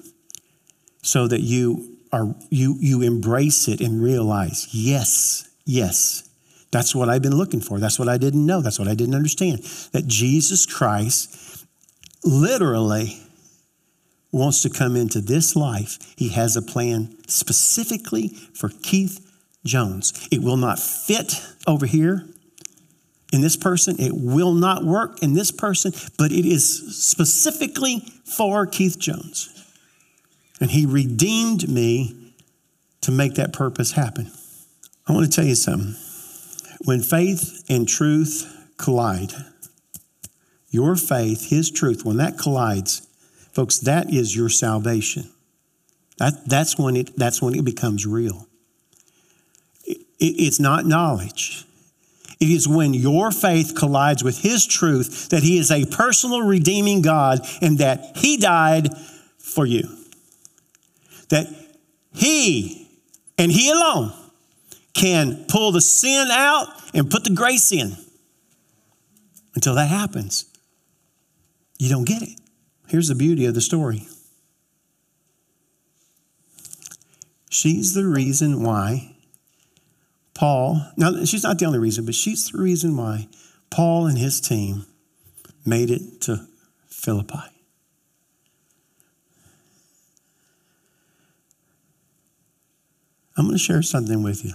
so 1.02 1.28
that 1.28 1.42
you 1.42 1.98
are 2.12 2.36
you 2.50 2.76
you 2.80 3.02
embrace 3.02 3.68
it 3.68 3.82
and 3.82 4.02
realize, 4.02 4.68
yes, 4.72 5.50
yes. 5.66 6.28
That's 6.72 6.96
what 6.96 7.10
I've 7.10 7.22
been 7.22 7.36
looking 7.36 7.62
for. 7.62 7.80
That's 7.80 8.00
what 8.00 8.08
I 8.08 8.18
didn't 8.18 8.46
know. 8.46 8.62
That's 8.62 8.80
what 8.80 8.88
I 8.88 8.96
didn't 8.96 9.16
understand. 9.16 9.64
That 9.92 10.08
Jesus 10.08 10.66
Christ 10.66 11.66
literally 12.24 13.18
wants 14.32 14.62
to 14.64 14.70
come 14.70 14.96
into 14.96 15.20
this 15.20 15.56
life. 15.56 15.98
He 16.18 16.30
has 16.30 16.56
a 16.56 16.62
plan 16.62 17.18
specifically 17.28 18.30
for 18.30 18.70
Keith 18.70 19.30
Jones. 19.66 20.28
It 20.32 20.42
will 20.42 20.58
not 20.58 20.80
fit 20.80 21.42
over 21.68 21.86
here 21.86 22.26
in 23.34 23.42
this 23.42 23.58
person. 23.58 23.98
It 24.00 24.14
will 24.14 24.54
not 24.54 24.86
work 24.86 25.22
in 25.22 25.34
this 25.34 25.52
person, 25.52 25.92
but 26.18 26.32
it 26.32 26.46
is 26.46 26.96
specifically 26.98 28.00
for 28.24 28.66
Keith 28.66 28.98
Jones. 28.98 29.50
And 30.62 30.72
he 30.72 30.86
redeemed 30.86 31.70
me 31.70 32.34
to 33.02 33.12
make 33.12 33.34
that 33.36 33.52
purpose 33.52 33.94
happen. 33.94 34.32
I 35.08 35.14
want 35.14 35.30
to 35.30 35.36
tell 35.36 35.46
you 35.46 35.56
something. 35.56 35.96
When 36.86 37.02
faith 37.02 37.64
and 37.70 37.88
truth 37.88 38.74
collide, 38.78 39.34
your 40.70 40.96
faith, 40.96 41.50
his 41.50 41.70
truth, 41.70 42.04
when 42.06 42.18
that 42.18 42.38
collides, 42.38 43.08
folks, 43.52 43.80
that 43.80 44.12
is 44.12 44.36
your 44.36 44.50
salvation. 44.50 45.30
That, 46.18 46.48
that's, 46.48 46.78
when 46.78 46.96
it, 46.96 47.16
that's 47.18 47.42
when 47.42 47.56
it 47.56 47.66
becomes 47.66 48.06
real. 48.06 48.48
It, 49.86 49.98
it, 50.20 50.26
it's 50.26 50.60
not 50.60 50.86
knowledge. 50.86 51.66
It 52.40 52.50
is 52.50 52.68
when 52.68 52.94
your 52.94 53.32
faith 53.32 53.76
collides 53.76 54.24
with 54.24 54.40
His 54.40 54.66
truth 54.66 55.30
that 55.30 55.44
He 55.44 55.60
is 55.60 55.72
a 55.72 55.86
personal 55.86 56.42
redeeming 56.42 57.02
God 57.02 57.46
and 57.62 57.78
that 57.78 58.18
He 58.18 58.38
died 58.38 58.98
for 59.38 59.66
you. 59.66 59.84
That 61.30 61.48
He 62.14 62.88
And 63.38 63.52
He 63.52 63.70
alone 63.70 64.14
can 64.94 65.46
pull 65.48 65.72
the 65.72 65.82
sin 65.82 66.28
out 66.32 66.68
and 66.94 67.10
put 67.10 67.24
the 67.24 67.32
grace 67.32 67.72
in. 67.72 67.96
Until 69.56 69.76
that 69.76 69.88
happens, 69.88 70.46
you 71.78 71.90
don't 71.90 72.06
get 72.06 72.22
it. 72.22 72.40
Here's 72.88 73.08
the 73.08 73.16
beauty 73.16 73.46
of 73.46 73.54
the 73.54 73.62
story 73.62 74.08
she's 77.50 77.94
the 77.94 78.06
reason 78.06 78.64
why 78.64 79.16
Paul, 80.34 80.82
now 80.98 81.24
she's 81.26 81.44
not 81.44 81.60
the 81.60 81.66
only 81.66 81.80
reason, 81.80 82.06
but 82.06 82.16
she's 82.16 82.50
the 82.50 82.58
reason 82.58 82.98
why 82.98 83.28
Paul 83.70 84.08
and 84.08 84.18
his 84.18 84.42
team 84.42 84.86
made 85.66 85.92
it 85.92 86.22
to 86.22 86.48
Philippi. 86.88 87.40
I'm 93.38 93.46
going 93.46 93.58
to 93.58 93.64
share 93.64 93.82
something 93.82 94.24
with 94.24 94.44
you. 94.44 94.54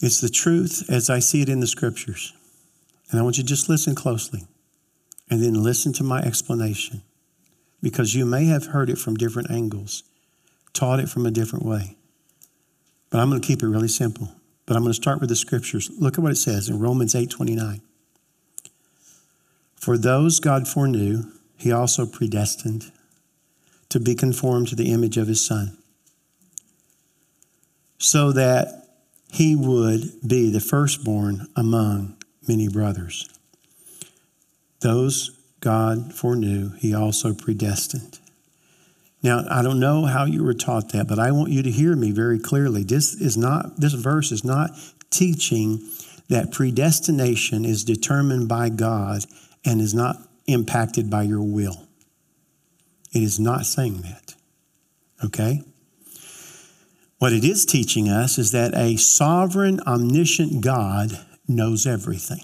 It's 0.00 0.20
the 0.20 0.28
truth 0.28 0.84
as 0.88 1.08
I 1.08 1.18
see 1.18 1.42
it 1.42 1.48
in 1.48 1.60
the 1.60 1.66
scriptures. 1.66 2.32
And 3.10 3.20
I 3.20 3.22
want 3.22 3.38
you 3.38 3.42
to 3.42 3.48
just 3.48 3.68
listen 3.68 3.94
closely 3.94 4.46
and 5.30 5.42
then 5.42 5.62
listen 5.62 5.92
to 5.94 6.04
my 6.04 6.20
explanation 6.20 7.02
because 7.82 8.14
you 8.14 8.26
may 8.26 8.46
have 8.46 8.66
heard 8.66 8.90
it 8.90 8.98
from 8.98 9.14
different 9.14 9.50
angles, 9.50 10.02
taught 10.72 11.00
it 11.00 11.08
from 11.08 11.24
a 11.24 11.30
different 11.30 11.64
way. 11.64 11.96
But 13.10 13.20
I'm 13.20 13.30
going 13.30 13.40
to 13.40 13.46
keep 13.46 13.62
it 13.62 13.68
really 13.68 13.88
simple. 13.88 14.32
But 14.66 14.76
I'm 14.76 14.82
going 14.82 14.90
to 14.92 15.00
start 15.00 15.20
with 15.20 15.28
the 15.28 15.36
scriptures. 15.36 15.90
Look 15.98 16.18
at 16.18 16.22
what 16.22 16.32
it 16.32 16.36
says 16.36 16.68
in 16.68 16.80
Romans 16.80 17.14
8 17.14 17.30
29. 17.30 17.80
For 19.76 19.96
those 19.96 20.40
God 20.40 20.66
foreknew, 20.66 21.30
he 21.56 21.70
also 21.70 22.04
predestined 22.06 22.90
to 23.88 24.00
be 24.00 24.16
conformed 24.16 24.68
to 24.68 24.74
the 24.74 24.92
image 24.92 25.16
of 25.16 25.28
his 25.28 25.44
Son, 25.44 25.78
so 27.98 28.32
that 28.32 28.85
he 29.36 29.54
would 29.54 30.02
be 30.26 30.50
the 30.50 30.60
firstborn 30.60 31.46
among 31.54 32.16
many 32.48 32.68
brothers. 32.68 33.28
Those 34.80 35.38
God 35.60 36.14
foreknew, 36.14 36.70
he 36.78 36.94
also 36.94 37.34
predestined. 37.34 38.18
Now, 39.22 39.44
I 39.50 39.60
don't 39.60 39.78
know 39.78 40.06
how 40.06 40.24
you 40.24 40.42
were 40.42 40.54
taught 40.54 40.92
that, 40.92 41.06
but 41.06 41.18
I 41.18 41.32
want 41.32 41.50
you 41.50 41.62
to 41.62 41.70
hear 41.70 41.94
me 41.94 42.12
very 42.12 42.38
clearly. 42.38 42.82
This 42.82 43.12
is 43.12 43.36
not 43.36 43.78
this 43.78 43.92
verse 43.92 44.32
is 44.32 44.42
not 44.42 44.70
teaching 45.10 45.86
that 46.30 46.50
predestination 46.50 47.66
is 47.66 47.84
determined 47.84 48.48
by 48.48 48.70
God 48.70 49.26
and 49.66 49.82
is 49.82 49.92
not 49.92 50.16
impacted 50.46 51.10
by 51.10 51.24
your 51.24 51.42
will. 51.42 51.86
It 53.12 53.22
is 53.22 53.38
not 53.38 53.66
saying 53.66 54.00
that. 54.00 54.34
Okay? 55.22 55.60
What 57.18 57.32
it 57.32 57.44
is 57.44 57.64
teaching 57.64 58.08
us 58.08 58.38
is 58.38 58.52
that 58.52 58.74
a 58.74 58.96
sovereign, 58.96 59.80
omniscient 59.86 60.60
God 60.60 61.18
knows 61.48 61.86
everything. 61.86 62.42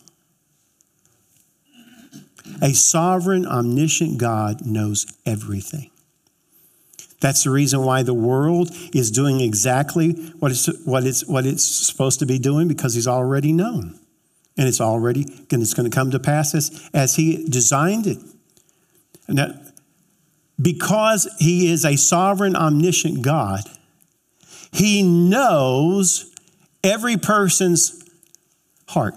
A 2.62 2.72
sovereign, 2.72 3.46
omniscient 3.46 4.18
God 4.18 4.64
knows 4.64 5.06
everything. 5.26 5.90
That's 7.20 7.44
the 7.44 7.50
reason 7.50 7.84
why 7.84 8.02
the 8.02 8.14
world 8.14 8.70
is 8.92 9.10
doing 9.10 9.40
exactly 9.40 10.12
what 10.40 10.50
it's, 10.50 10.66
what 10.84 11.04
it's, 11.04 11.26
what 11.26 11.46
it's 11.46 11.62
supposed 11.62 12.18
to 12.18 12.26
be 12.26 12.38
doing 12.38 12.66
because 12.66 12.94
he's 12.94 13.06
already 13.06 13.52
known. 13.52 13.98
And 14.58 14.68
it's 14.68 14.80
already, 14.80 15.22
and 15.50 15.62
it's 15.62 15.72
going 15.72 15.88
to 15.88 15.94
come 15.94 16.10
to 16.10 16.18
pass 16.18 16.54
as, 16.54 16.90
as 16.92 17.16
he 17.16 17.46
designed 17.48 18.06
it. 18.06 18.18
Now, 19.28 19.54
because 20.60 21.28
he 21.38 21.70
is 21.70 21.84
a 21.84 21.96
sovereign, 21.96 22.56
omniscient 22.56 23.22
God, 23.22 23.62
he 24.72 25.02
knows 25.02 26.34
every 26.82 27.16
person's 27.16 28.02
heart. 28.88 29.14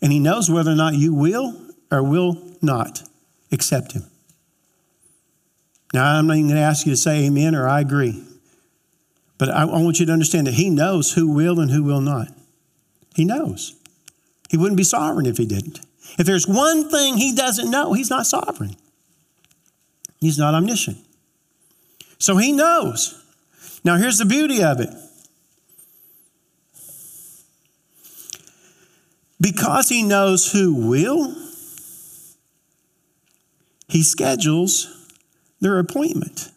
And 0.00 0.12
he 0.12 0.18
knows 0.18 0.50
whether 0.50 0.70
or 0.70 0.76
not 0.76 0.94
you 0.94 1.14
will 1.14 1.54
or 1.90 2.02
will 2.02 2.38
not 2.62 3.02
accept 3.52 3.92
him. 3.92 4.04
Now, 5.92 6.18
I'm 6.18 6.26
not 6.26 6.36
even 6.36 6.48
going 6.48 6.60
to 6.60 6.62
ask 6.62 6.86
you 6.86 6.92
to 6.92 6.96
say 6.96 7.26
amen 7.26 7.54
or 7.54 7.68
I 7.68 7.80
agree. 7.80 8.22
But 9.38 9.50
I, 9.50 9.64
want 9.64 10.00
you 10.00 10.06
to 10.06 10.12
understand 10.12 10.46
that 10.46 10.54
he 10.54 10.68
knows 10.68 11.12
who 11.12 11.28
will 11.28 11.60
and 11.60 11.70
who 11.70 11.82
will 11.82 12.00
not. 12.00 12.28
He 13.14 13.24
knows. 13.24 13.74
He 14.50 14.56
wouldn't 14.56 14.76
be 14.76 14.84
sovereign 14.84 15.26
if 15.26 15.38
he 15.38 15.46
didn't. 15.46 15.80
If 16.18 16.26
there's 16.26 16.46
one 16.46 16.90
thing 16.90 17.16
he 17.16 17.34
doesn't 17.34 17.70
know, 17.70 17.92
he's 17.92 18.10
not 18.10 18.26
sovereign. 18.26 18.76
He's 20.20 20.38
not 20.38 20.54
omniscient. 20.54 20.98
So 22.18 22.36
he 22.36 22.52
knows. 22.52 23.17
Now, 23.88 23.96
here's 23.96 24.18
the 24.18 24.26
beauty 24.26 24.62
of 24.62 24.80
it. 24.80 24.90
Because 29.40 29.88
he 29.88 30.02
knows 30.02 30.52
who 30.52 30.74
will, 30.74 31.34
he 33.88 34.02
schedules 34.02 35.08
their 35.62 35.78
appointment. 35.78 36.50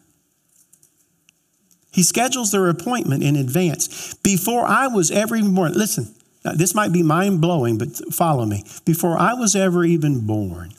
He 1.90 2.02
schedules 2.02 2.52
their 2.52 2.68
appointment 2.68 3.22
in 3.22 3.36
advance. 3.36 4.12
Before 4.16 4.66
I 4.66 4.88
was 4.88 5.10
ever 5.10 5.34
even 5.34 5.54
born, 5.54 5.72
listen, 5.72 6.14
this 6.42 6.74
might 6.74 6.92
be 6.92 7.02
mind 7.02 7.40
blowing, 7.40 7.78
but 7.78 7.96
follow 8.12 8.44
me. 8.44 8.62
Before 8.84 9.18
I 9.18 9.32
was 9.32 9.56
ever 9.56 9.86
even 9.86 10.26
born, 10.26 10.74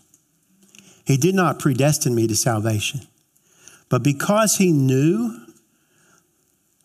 He 1.04 1.18
did 1.18 1.34
not 1.34 1.58
predestine 1.58 2.14
me 2.14 2.28
to 2.28 2.36
salvation. 2.36 3.08
But 3.90 4.04
because 4.04 4.58
He 4.58 4.72
knew 4.72 5.40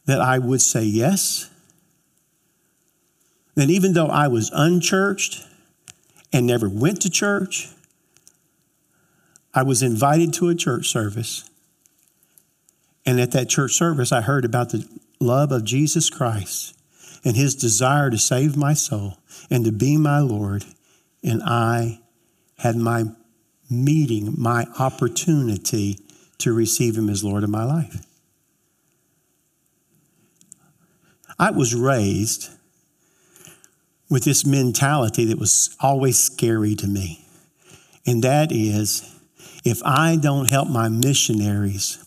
that 0.08 0.22
I 0.22 0.38
would 0.38 0.62
say 0.62 0.84
yes, 0.84 1.50
then 3.54 3.68
even 3.68 3.92
though 3.92 4.06
I 4.06 4.26
was 4.26 4.50
unchurched 4.54 5.44
and 6.32 6.46
never 6.46 6.66
went 6.66 7.02
to 7.02 7.10
church, 7.10 7.68
I 9.52 9.62
was 9.64 9.82
invited 9.82 10.32
to 10.34 10.48
a 10.48 10.54
church 10.54 10.88
service. 10.88 11.50
And 13.04 13.20
at 13.20 13.32
that 13.32 13.50
church 13.50 13.74
service, 13.74 14.10
I 14.10 14.22
heard 14.22 14.46
about 14.46 14.70
the 14.70 14.88
love 15.20 15.52
of 15.52 15.64
Jesus 15.64 16.08
Christ 16.08 16.74
and 17.22 17.36
his 17.36 17.54
desire 17.54 18.08
to 18.08 18.16
save 18.16 18.56
my 18.56 18.72
soul 18.72 19.18
and 19.50 19.62
to 19.66 19.72
be 19.72 19.98
my 19.98 20.20
Lord. 20.20 20.64
And 21.22 21.42
I 21.42 22.00
had 22.56 22.76
my 22.76 23.04
meeting, 23.68 24.34
my 24.38 24.64
opportunity 24.78 25.98
to 26.38 26.54
receive 26.54 26.96
him 26.96 27.10
as 27.10 27.22
Lord 27.22 27.44
of 27.44 27.50
my 27.50 27.64
life. 27.64 28.07
I 31.38 31.50
was 31.50 31.74
raised 31.74 32.50
with 34.10 34.24
this 34.24 34.44
mentality 34.44 35.24
that 35.26 35.38
was 35.38 35.76
always 35.80 36.18
scary 36.18 36.74
to 36.74 36.86
me. 36.86 37.24
And 38.06 38.24
that 38.24 38.50
is 38.50 39.14
if 39.64 39.82
I 39.84 40.16
don't 40.16 40.48
help 40.48 40.68
my 40.68 40.88
missionaries, 40.88 42.04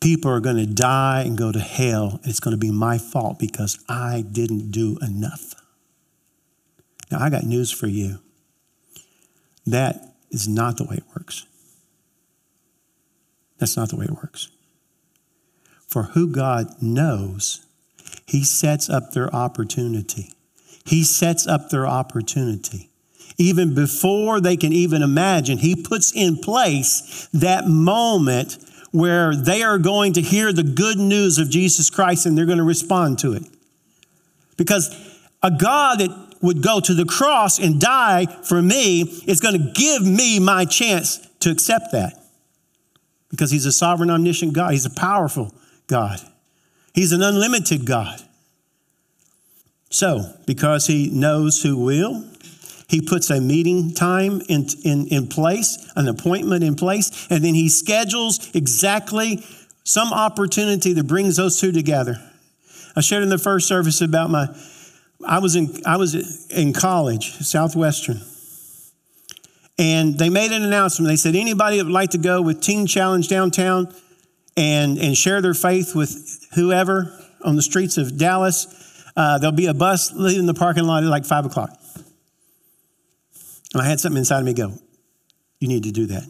people 0.00 0.30
are 0.30 0.40
going 0.40 0.56
to 0.56 0.66
die 0.66 1.22
and 1.26 1.36
go 1.36 1.50
to 1.50 1.58
hell, 1.58 2.20
and 2.22 2.30
it's 2.30 2.40
going 2.40 2.52
to 2.52 2.58
be 2.58 2.70
my 2.70 2.98
fault 2.98 3.38
because 3.38 3.82
I 3.88 4.24
didn't 4.30 4.70
do 4.70 4.98
enough. 5.02 5.54
Now, 7.10 7.20
I 7.20 7.30
got 7.30 7.44
news 7.44 7.70
for 7.70 7.86
you. 7.86 8.18
That 9.66 10.14
is 10.30 10.46
not 10.46 10.76
the 10.76 10.84
way 10.84 10.96
it 10.96 11.04
works. 11.16 11.46
That's 13.58 13.76
not 13.76 13.88
the 13.88 13.96
way 13.96 14.04
it 14.04 14.12
works. 14.12 14.48
For 15.86 16.04
who 16.04 16.28
God 16.28 16.80
knows, 16.82 17.66
He 18.28 18.44
sets 18.44 18.88
up 18.90 19.12
their 19.12 19.34
opportunity. 19.34 20.32
He 20.84 21.02
sets 21.02 21.46
up 21.46 21.70
their 21.70 21.86
opportunity 21.86 22.88
even 23.38 23.72
before 23.72 24.40
they 24.40 24.56
can 24.56 24.72
even 24.72 25.02
imagine, 25.02 25.58
He 25.58 25.76
puts 25.76 26.12
in 26.12 26.36
place 26.36 27.28
that 27.32 27.66
moment 27.68 28.58
where 28.90 29.34
they 29.34 29.62
are 29.62 29.78
going 29.78 30.14
to 30.14 30.20
hear 30.20 30.52
the 30.52 30.64
good 30.64 30.98
news 30.98 31.38
of 31.38 31.48
Jesus 31.48 31.88
Christ 31.88 32.26
and 32.26 32.36
they're 32.36 32.46
going 32.46 32.58
to 32.58 32.64
respond 32.64 33.20
to 33.20 33.34
it. 33.34 33.44
Because 34.56 34.90
a 35.42 35.52
God 35.52 36.00
that 36.00 36.10
would 36.42 36.62
go 36.62 36.80
to 36.80 36.94
the 36.94 37.04
cross 37.04 37.58
and 37.58 37.80
die 37.80 38.26
for 38.26 38.60
me 38.60 39.02
is 39.26 39.40
going 39.40 39.54
to 39.54 39.72
give 39.72 40.02
me 40.02 40.40
my 40.40 40.64
chance 40.64 41.18
to 41.40 41.50
accept 41.50 41.92
that. 41.92 42.20
Because 43.30 43.52
He's 43.52 43.66
a 43.66 43.72
sovereign, 43.72 44.10
omniscient 44.10 44.52
God, 44.52 44.72
He's 44.72 44.86
a 44.86 44.90
powerful 44.90 45.54
God, 45.86 46.20
He's 46.92 47.12
an 47.12 47.22
unlimited 47.22 47.84
God. 47.84 48.20
So, 49.90 50.34
because 50.46 50.86
He 50.86 51.10
knows 51.10 51.62
who 51.62 51.76
will, 51.76 52.24
he 52.88 53.02
puts 53.02 53.28
a 53.28 53.40
meeting 53.40 53.92
time 53.92 54.40
in, 54.48 54.66
in, 54.82 55.06
in 55.08 55.26
place, 55.28 55.92
an 55.94 56.08
appointment 56.08 56.64
in 56.64 56.74
place, 56.74 57.26
and 57.28 57.44
then 57.44 57.54
he 57.54 57.68
schedules 57.68 58.50
exactly 58.54 59.44
some 59.84 60.12
opportunity 60.12 60.94
that 60.94 61.06
brings 61.06 61.36
those 61.36 61.60
two 61.60 61.70
together. 61.70 62.18
I 62.96 63.02
shared 63.02 63.22
in 63.22 63.28
the 63.28 63.38
first 63.38 63.68
service 63.68 64.00
about 64.00 64.30
my, 64.30 64.48
I 65.26 65.38
was 65.38 65.54
in, 65.54 65.70
I 65.84 65.98
was 65.98 66.50
in 66.50 66.72
college, 66.72 67.32
Southwestern, 67.32 68.20
and 69.78 70.18
they 70.18 70.30
made 70.30 70.50
an 70.50 70.64
announcement. 70.64 71.08
They 71.08 71.16
said, 71.16 71.36
anybody 71.36 71.76
that 71.76 71.84
would 71.84 71.92
like 71.92 72.10
to 72.10 72.18
go 72.18 72.40
with 72.40 72.62
Teen 72.62 72.86
Challenge 72.86 73.28
downtown 73.28 73.94
and, 74.56 74.98
and 74.98 75.16
share 75.16 75.42
their 75.42 75.54
faith 75.54 75.94
with 75.94 76.37
whoever, 76.54 77.12
on 77.44 77.56
the 77.56 77.62
streets 77.62 77.98
of 77.98 78.18
Dallas. 78.18 78.66
Uh, 79.16 79.38
there'll 79.38 79.54
be 79.54 79.66
a 79.66 79.74
bus 79.74 80.12
leaving 80.12 80.46
the 80.46 80.54
parking 80.54 80.84
lot 80.84 81.02
at 81.02 81.08
like 81.08 81.24
five 81.24 81.44
o'clock. 81.44 81.70
And 83.72 83.82
I 83.82 83.86
had 83.86 84.00
something 84.00 84.18
inside 84.18 84.40
of 84.40 84.44
me 84.44 84.54
go, 84.54 84.72
You 85.60 85.68
need 85.68 85.84
to 85.84 85.92
do 85.92 86.06
that. 86.06 86.24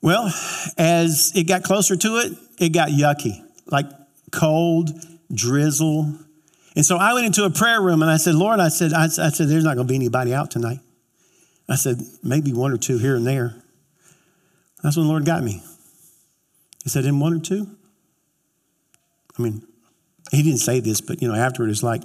Well, 0.00 0.32
as 0.76 1.32
it 1.34 1.48
got 1.48 1.64
closer 1.64 1.96
to 1.96 2.18
it, 2.18 2.32
it 2.58 2.68
got 2.70 2.90
yucky, 2.90 3.42
like 3.66 3.86
cold, 4.30 4.90
drizzle. 5.32 6.14
And 6.76 6.84
so 6.84 6.96
I 6.96 7.14
went 7.14 7.26
into 7.26 7.44
a 7.44 7.50
prayer 7.50 7.80
room 7.82 8.02
and 8.02 8.10
I 8.10 8.16
said, 8.16 8.34
Lord, 8.34 8.60
I 8.60 8.68
said, 8.68 8.92
I, 8.92 9.04
I 9.04 9.08
said, 9.08 9.48
there's 9.48 9.64
not 9.64 9.74
going 9.74 9.86
to 9.86 9.90
be 9.90 9.96
anybody 9.96 10.32
out 10.32 10.50
tonight. 10.50 10.78
I 11.68 11.74
said, 11.74 12.00
maybe 12.22 12.52
one 12.52 12.72
or 12.72 12.78
two 12.78 12.98
here 12.98 13.16
and 13.16 13.26
there. 13.26 13.56
That's 14.82 14.96
when 14.96 15.06
the 15.06 15.10
Lord 15.10 15.24
got 15.24 15.42
me. 15.42 15.62
He 16.84 16.88
said, 16.88 17.04
in 17.04 17.18
one 17.18 17.34
or 17.34 17.40
two? 17.40 17.68
I 19.38 19.42
mean, 19.42 19.66
he 20.30 20.42
didn't 20.42 20.58
say 20.58 20.80
this, 20.80 21.00
but 21.00 21.22
you 21.22 21.28
know, 21.28 21.34
afterward 21.34 21.70
it's 21.70 21.82
like, 21.82 22.02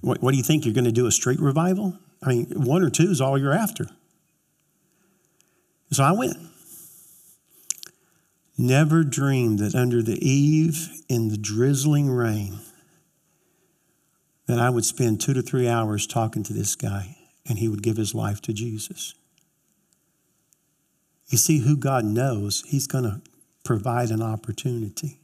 what, 0.00 0.22
what 0.22 0.32
do 0.32 0.36
you 0.36 0.42
think? 0.42 0.64
You're 0.64 0.74
going 0.74 0.84
to 0.84 0.92
do 0.92 1.06
a 1.06 1.12
street 1.12 1.40
revival? 1.40 1.98
I 2.22 2.30
mean, 2.30 2.46
one 2.56 2.82
or 2.82 2.90
two 2.90 3.10
is 3.10 3.20
all 3.20 3.38
you're 3.38 3.52
after. 3.52 3.86
So 5.92 6.02
I 6.02 6.12
went. 6.12 6.36
Never 8.58 9.04
dreamed 9.04 9.58
that 9.58 9.74
under 9.74 10.02
the 10.02 10.18
eve 10.26 10.88
in 11.08 11.28
the 11.28 11.36
drizzling 11.36 12.10
rain 12.10 12.58
that 14.46 14.58
I 14.58 14.70
would 14.70 14.84
spend 14.84 15.20
two 15.20 15.34
to 15.34 15.42
three 15.42 15.68
hours 15.68 16.06
talking 16.06 16.42
to 16.44 16.52
this 16.52 16.74
guy 16.74 17.16
and 17.48 17.58
he 17.58 17.68
would 17.68 17.82
give 17.82 17.96
his 17.96 18.14
life 18.14 18.40
to 18.42 18.52
Jesus. 18.52 19.14
You 21.28 21.38
see, 21.38 21.58
who 21.58 21.76
God 21.76 22.04
knows, 22.04 22.62
he's 22.66 22.86
going 22.86 23.04
to 23.04 23.20
provide 23.64 24.10
an 24.10 24.22
opportunity. 24.22 25.18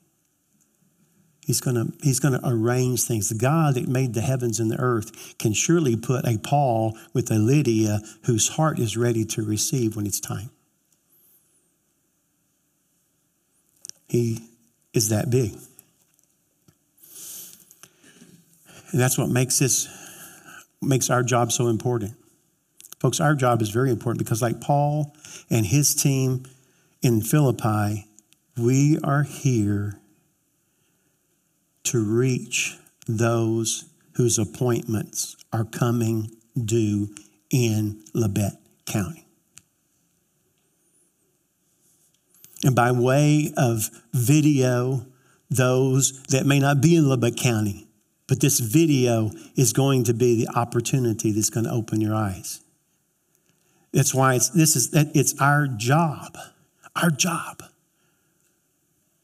He's 1.45 1.61
going 1.61 1.75
to 1.75 1.93
he's 2.03 2.21
going 2.21 2.39
to 2.39 2.49
arrange 2.49 3.03
things. 3.03 3.29
The 3.29 3.35
God 3.35 3.75
that 3.75 3.89
made 3.89 4.15
the 4.15 4.21
heavens 4.21 4.61
and 4.61 4.71
the 4.71 4.79
earth 4.79 5.37
can 5.39 5.53
surely 5.53 5.97
put 5.97 6.25
a 6.25 6.39
Paul 6.39 6.97
with 7.13 7.31
a 7.31 7.35
Lydia 7.35 8.01
whose 8.25 8.51
heart 8.51 8.79
is 8.79 8.97
ready 8.97 9.25
to 9.27 9.43
receive 9.43 9.97
when 9.97 10.07
it's 10.07 10.21
time. 10.21 10.51
He 14.09 14.41
is 14.93 15.09
that 15.09 15.31
big. 15.31 15.55
And 18.93 19.01
that's 19.01 19.19
what 19.19 19.29
makes 19.29 19.59
this 19.59 19.89
makes 20.81 21.11
our 21.11 21.25
job 21.25 21.51
so 21.51 21.67
important. 21.69 22.13
Folks, 23.01 23.19
our 23.19 23.35
job 23.35 23.63
is 23.63 23.71
very 23.71 23.91
important 23.91 24.19
because 24.19 24.43
like 24.43 24.61
Paul 24.61 25.13
and 25.51 25.67
his 25.67 25.93
team 25.95 26.45
in 27.01 27.21
Philippi, 27.21 28.07
we 28.57 28.99
are 29.03 29.25
here 29.25 29.99
to 31.85 32.03
reach 32.03 32.77
those 33.07 33.87
whose 34.14 34.38
appointments 34.38 35.37
are 35.53 35.64
coming 35.64 36.31
due 36.64 37.14
in 37.51 38.03
Labette 38.14 38.59
County. 38.87 39.27
And 42.64 42.77
by 42.77 42.92
way 42.92 43.53
of 43.57 43.90
video, 44.12 45.07
those 45.51 46.23
that 46.25 46.47
may 46.47 46.59
not 46.59 46.81
be 46.81 46.97
in 46.97 47.09
Lubbock 47.09 47.37
County, 47.37 47.88
but 48.29 48.40
this 48.40 48.61
video 48.61 49.31
is 49.57 49.73
going 49.73 50.05
to 50.05 50.14
be 50.14 50.45
the 50.45 50.51
opportunity 50.57 51.33
that's 51.33 51.51
going 51.51 51.64
to 51.64 51.73
open 51.73 52.01
your 52.01 52.14
eyes. 52.14 52.61
That's 53.92 54.14
why 54.14 54.37
it's, 54.37 54.49
this 54.51 54.77
is, 54.77 54.88
it's 54.92 55.38
our 55.40 55.66
job, 55.66 56.38
our 56.97 57.11
job. 57.11 57.62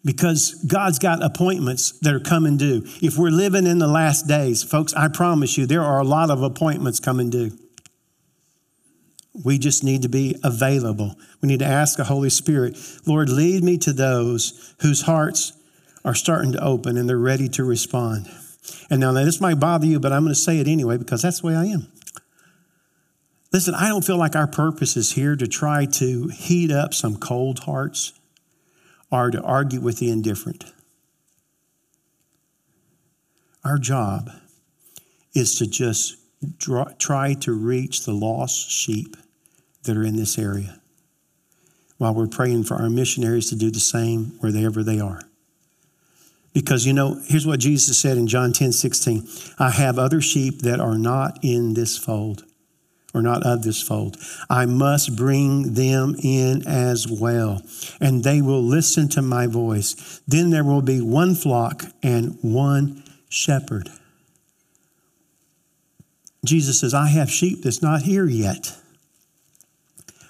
Because 0.08 0.54
God's 0.66 0.98
got 0.98 1.22
appointments 1.22 1.90
that 1.98 2.14
are 2.14 2.18
coming 2.18 2.56
due. 2.56 2.82
If 3.02 3.18
we're 3.18 3.28
living 3.28 3.66
in 3.66 3.78
the 3.78 3.86
last 3.86 4.26
days, 4.26 4.62
folks, 4.62 4.94
I 4.94 5.08
promise 5.08 5.58
you, 5.58 5.66
there 5.66 5.82
are 5.82 5.98
a 5.98 6.04
lot 6.04 6.30
of 6.30 6.42
appointments 6.42 6.98
coming 6.98 7.28
due. 7.28 7.50
We 9.44 9.58
just 9.58 9.84
need 9.84 10.00
to 10.00 10.08
be 10.08 10.34
available. 10.42 11.14
We 11.42 11.48
need 11.48 11.58
to 11.58 11.66
ask 11.66 11.98
the 11.98 12.04
Holy 12.04 12.30
Spirit, 12.30 12.78
Lord, 13.04 13.28
lead 13.28 13.62
me 13.62 13.76
to 13.76 13.92
those 13.92 14.74
whose 14.80 15.02
hearts 15.02 15.52
are 16.06 16.14
starting 16.14 16.52
to 16.52 16.64
open 16.64 16.96
and 16.96 17.06
they're 17.06 17.18
ready 17.18 17.50
to 17.50 17.62
respond. 17.62 18.30
And 18.88 19.00
now, 19.00 19.12
now 19.12 19.26
this 19.26 19.42
might 19.42 19.60
bother 19.60 19.84
you, 19.84 20.00
but 20.00 20.10
I'm 20.10 20.22
going 20.22 20.34
to 20.34 20.40
say 20.40 20.58
it 20.58 20.68
anyway 20.68 20.96
because 20.96 21.20
that's 21.20 21.42
the 21.42 21.48
way 21.48 21.54
I 21.54 21.66
am. 21.66 21.86
Listen, 23.52 23.74
I 23.74 23.88
don't 23.88 24.06
feel 24.06 24.16
like 24.16 24.34
our 24.34 24.46
purpose 24.46 24.96
is 24.96 25.12
here 25.12 25.36
to 25.36 25.46
try 25.46 25.84
to 25.84 26.28
heat 26.28 26.70
up 26.70 26.94
some 26.94 27.18
cold 27.18 27.58
hearts 27.58 28.14
or 29.10 29.30
to 29.30 29.40
argue 29.42 29.80
with 29.80 29.98
the 29.98 30.10
indifferent. 30.10 30.64
Our 33.64 33.78
job 33.78 34.30
is 35.34 35.58
to 35.58 35.66
just 35.66 36.16
draw, 36.58 36.84
try 36.98 37.34
to 37.34 37.52
reach 37.52 38.04
the 38.04 38.12
lost 38.12 38.70
sheep 38.70 39.16
that 39.84 39.96
are 39.96 40.04
in 40.04 40.16
this 40.16 40.38
area 40.38 40.80
while 41.98 42.14
we're 42.14 42.28
praying 42.28 42.64
for 42.64 42.76
our 42.76 42.88
missionaries 42.88 43.50
to 43.50 43.56
do 43.56 43.70
the 43.70 43.80
same 43.80 44.36
wherever 44.40 44.82
they 44.82 45.00
are. 45.00 45.20
Because, 46.54 46.86
you 46.86 46.92
know, 46.92 47.20
here's 47.26 47.46
what 47.46 47.60
Jesus 47.60 47.98
said 47.98 48.16
in 48.16 48.26
John 48.26 48.52
10 48.52 48.72
16 48.72 49.28
I 49.58 49.70
have 49.70 49.98
other 49.98 50.20
sheep 50.20 50.62
that 50.62 50.80
are 50.80 50.98
not 50.98 51.38
in 51.42 51.74
this 51.74 51.98
fold, 51.98 52.44
or 53.14 53.22
not 53.22 53.44
of 53.44 53.62
this 53.62 53.82
fold. 53.82 54.16
I 54.50 54.66
must 54.66 55.16
bring 55.16 55.74
them 55.74 56.14
in 56.22 56.66
as 56.66 57.08
well, 57.08 57.62
and 58.00 58.22
they 58.22 58.42
will 58.42 58.62
listen 58.62 59.08
to 59.10 59.22
my 59.22 59.46
voice. 59.46 60.20
Then 60.26 60.50
there 60.50 60.64
will 60.64 60.82
be 60.82 61.00
one 61.00 61.34
flock 61.34 61.84
and 62.02 62.38
one 62.42 63.02
shepherd. 63.28 63.88
Jesus 66.44 66.80
says, 66.80 66.94
I 66.94 67.08
have 67.08 67.30
sheep 67.30 67.62
that's 67.62 67.82
not 67.82 68.02
here 68.02 68.26
yet 68.26 68.78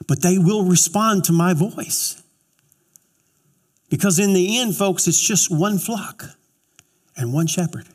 but 0.08 0.22
they 0.22 0.38
will 0.38 0.64
respond 0.64 1.22
to 1.24 1.32
my 1.32 1.54
voice. 1.54 2.20
Because 3.90 4.18
in 4.18 4.32
the 4.32 4.58
end, 4.58 4.74
folks, 4.74 5.06
it's 5.06 5.20
just 5.20 5.50
one 5.50 5.78
flock 5.78 6.24
and 7.16 7.32
one 7.32 7.46
shepherd. 7.46 7.86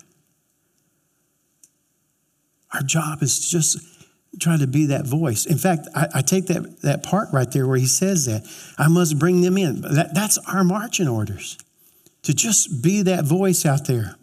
Our 2.72 2.82
job 2.82 3.22
is 3.22 3.50
just 3.50 3.93
try 4.40 4.58
to 4.58 4.68
be 4.68 4.88
that 4.88 5.06
voice. 5.06 5.46
In 5.46 5.58
fact, 5.58 5.88
I, 5.96 6.08
I, 6.16 6.22
take 6.22 6.48
that, 6.48 6.82
that 6.82 7.04
part 7.04 7.30
right 7.32 7.50
there 7.52 7.68
where 7.68 7.78
he 7.78 7.86
says 7.86 8.26
that. 8.26 8.44
I 8.78 8.88
must 8.88 9.20
bring 9.20 9.42
them 9.42 9.58
in. 9.58 9.82
That, 9.82 10.14
that's 10.14 10.38
our 10.40 10.64
marching 10.64 11.08
orders 11.08 11.58
to 12.24 12.34
just 12.34 12.82
be 12.82 13.04
that 13.04 13.26
voice 13.26 13.66
out 13.66 13.86
there. 13.86 14.16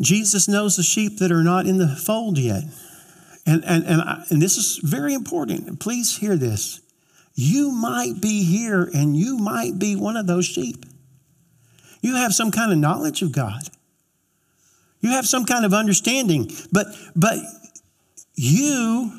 Jesus 0.00 0.48
knows 0.48 0.76
the 0.76 0.82
sheep 0.82 1.18
that 1.18 1.30
are 1.30 1.42
not 1.42 1.66
in 1.66 1.78
the 1.78 1.88
fold 1.88 2.38
yet. 2.38 2.64
And, 3.46 3.64
and, 3.64 3.84
and, 3.84 4.00
I, 4.00 4.24
and 4.30 4.40
this 4.40 4.56
is 4.56 4.78
very 4.82 5.14
important. 5.14 5.80
Please 5.80 6.16
hear 6.18 6.36
this. 6.36 6.80
You 7.34 7.70
might 7.70 8.20
be 8.20 8.44
here 8.44 8.90
and 8.94 9.16
you 9.16 9.38
might 9.38 9.78
be 9.78 9.96
one 9.96 10.16
of 10.16 10.26
those 10.26 10.46
sheep. 10.46 10.84
You 12.02 12.16
have 12.16 12.34
some 12.34 12.50
kind 12.50 12.72
of 12.72 12.78
knowledge 12.78 13.22
of 13.22 13.32
God. 13.32 13.62
You 15.00 15.10
have 15.10 15.26
some 15.26 15.46
kind 15.46 15.64
of 15.64 15.72
understanding, 15.72 16.50
but 16.72 16.86
but 17.16 17.38
you 18.34 19.16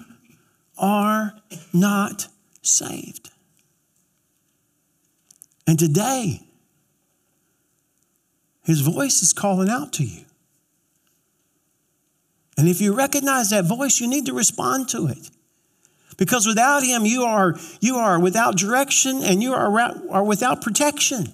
are 0.77 1.33
not 1.73 2.27
saved. 2.61 3.29
And 5.67 5.77
today, 5.77 6.41
his 8.63 8.81
voice 8.81 9.21
is 9.21 9.33
calling 9.33 9.69
out 9.69 9.93
to 9.93 10.03
you. 10.03 10.25
And 12.57 12.67
if 12.67 12.81
you 12.81 12.93
recognize 12.93 13.49
that 13.49 13.65
voice, 13.65 13.99
you 13.99 14.07
need 14.07 14.25
to 14.27 14.33
respond 14.33 14.89
to 14.89 15.07
it. 15.07 15.29
Because 16.17 16.45
without 16.45 16.83
him, 16.83 17.05
you 17.05 17.23
are, 17.23 17.55
you 17.79 17.95
are 17.95 18.19
without 18.19 18.55
direction 18.55 19.23
and 19.23 19.41
you 19.41 19.53
are, 19.53 19.79
are 20.11 20.23
without 20.23 20.61
protection. 20.61 21.33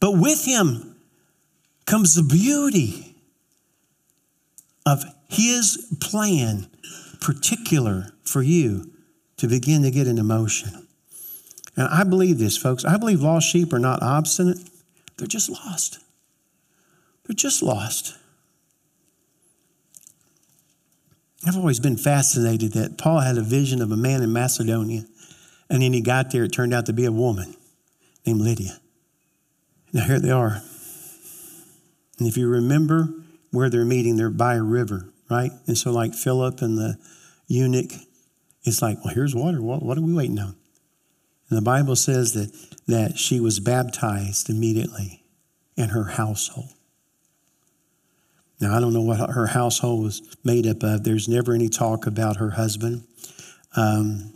But 0.00 0.12
with 0.12 0.44
him 0.44 0.96
comes 1.84 2.14
the 2.14 2.22
beauty 2.22 3.14
of 4.84 5.04
his 5.28 5.94
plan, 6.00 6.66
particular 7.26 8.12
for 8.22 8.40
you 8.40 8.88
to 9.36 9.48
begin 9.48 9.82
to 9.82 9.90
get 9.90 10.06
into 10.06 10.22
motion. 10.22 10.86
And 11.76 11.88
I 11.88 12.04
believe 12.04 12.38
this, 12.38 12.56
folks. 12.56 12.84
I 12.84 12.98
believe 12.98 13.20
lost 13.20 13.48
sheep 13.48 13.72
are 13.72 13.80
not 13.80 14.00
obstinate, 14.00 14.58
they're 15.18 15.26
just 15.26 15.50
lost. 15.50 15.98
They're 17.24 17.34
just 17.34 17.64
lost. 17.64 18.16
I've 21.44 21.56
always 21.56 21.80
been 21.80 21.96
fascinated 21.96 22.74
that 22.74 22.96
Paul 22.96 23.18
had 23.18 23.36
a 23.36 23.42
vision 23.42 23.82
of 23.82 23.90
a 23.90 23.96
man 23.96 24.22
in 24.22 24.32
Macedonia, 24.32 25.02
and 25.68 25.82
then 25.82 25.92
he 25.92 26.02
got 26.02 26.30
there, 26.30 26.44
it 26.44 26.52
turned 26.52 26.72
out 26.72 26.86
to 26.86 26.92
be 26.92 27.06
a 27.06 27.12
woman 27.12 27.56
named 28.24 28.40
Lydia. 28.40 28.78
Now, 29.92 30.04
here 30.04 30.20
they 30.20 30.30
are. 30.30 30.62
And 32.20 32.28
if 32.28 32.36
you 32.36 32.48
remember 32.48 33.08
where 33.50 33.68
they're 33.68 33.84
meeting, 33.84 34.16
they're 34.16 34.30
by 34.30 34.54
a 34.54 34.62
river, 34.62 35.08
right? 35.28 35.50
And 35.66 35.76
so, 35.76 35.90
like 35.90 36.14
Philip 36.14 36.62
and 36.62 36.78
the 36.78 36.98
eunuch, 37.46 37.92
it's 38.64 38.82
like, 38.82 39.04
well, 39.04 39.14
here's 39.14 39.34
water. 39.34 39.62
What, 39.62 39.82
what 39.82 39.96
are 39.96 40.02
we 40.02 40.14
waiting 40.14 40.38
on? 40.38 40.56
And 41.48 41.56
the 41.56 41.62
Bible 41.62 41.96
says 41.96 42.32
that, 42.34 42.52
that 42.86 43.18
she 43.18 43.38
was 43.40 43.60
baptized 43.60 44.50
immediately 44.50 45.22
in 45.76 45.90
her 45.90 46.04
household. 46.04 46.72
Now, 48.60 48.76
I 48.76 48.80
don't 48.80 48.94
know 48.94 49.02
what 49.02 49.30
her 49.30 49.46
household 49.48 50.02
was 50.02 50.36
made 50.42 50.66
up 50.66 50.82
of. 50.82 51.04
There's 51.04 51.28
never 51.28 51.52
any 51.52 51.68
talk 51.68 52.06
about 52.06 52.38
her 52.38 52.50
husband. 52.50 53.04
Um, 53.76 54.32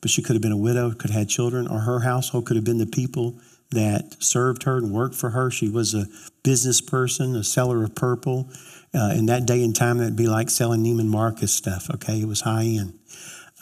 but 0.00 0.10
she 0.10 0.20
could 0.20 0.34
have 0.34 0.42
been 0.42 0.52
a 0.52 0.56
widow, 0.56 0.90
could 0.90 1.10
have 1.10 1.20
had 1.20 1.28
children, 1.28 1.68
or 1.68 1.80
her 1.80 2.00
household 2.00 2.44
could 2.44 2.56
have 2.56 2.64
been 2.64 2.78
the 2.78 2.86
people 2.86 3.36
that 3.70 4.16
served 4.22 4.64
her 4.64 4.76
and 4.76 4.92
worked 4.92 5.14
for 5.14 5.30
her. 5.30 5.50
She 5.50 5.68
was 5.68 5.94
a 5.94 6.06
business 6.42 6.80
person, 6.80 7.36
a 7.36 7.44
seller 7.44 7.84
of 7.84 7.94
purple. 7.94 8.50
Uh, 8.94 9.14
in 9.16 9.26
that 9.26 9.46
day 9.46 9.64
and 9.64 9.74
time, 9.74 9.98
that'd 9.98 10.16
be 10.16 10.26
like 10.26 10.50
selling 10.50 10.84
Neiman 10.84 11.06
Marcus 11.06 11.52
stuff, 11.52 11.88
okay? 11.94 12.20
It 12.20 12.28
was 12.28 12.42
high 12.42 12.64
end. 12.64 12.98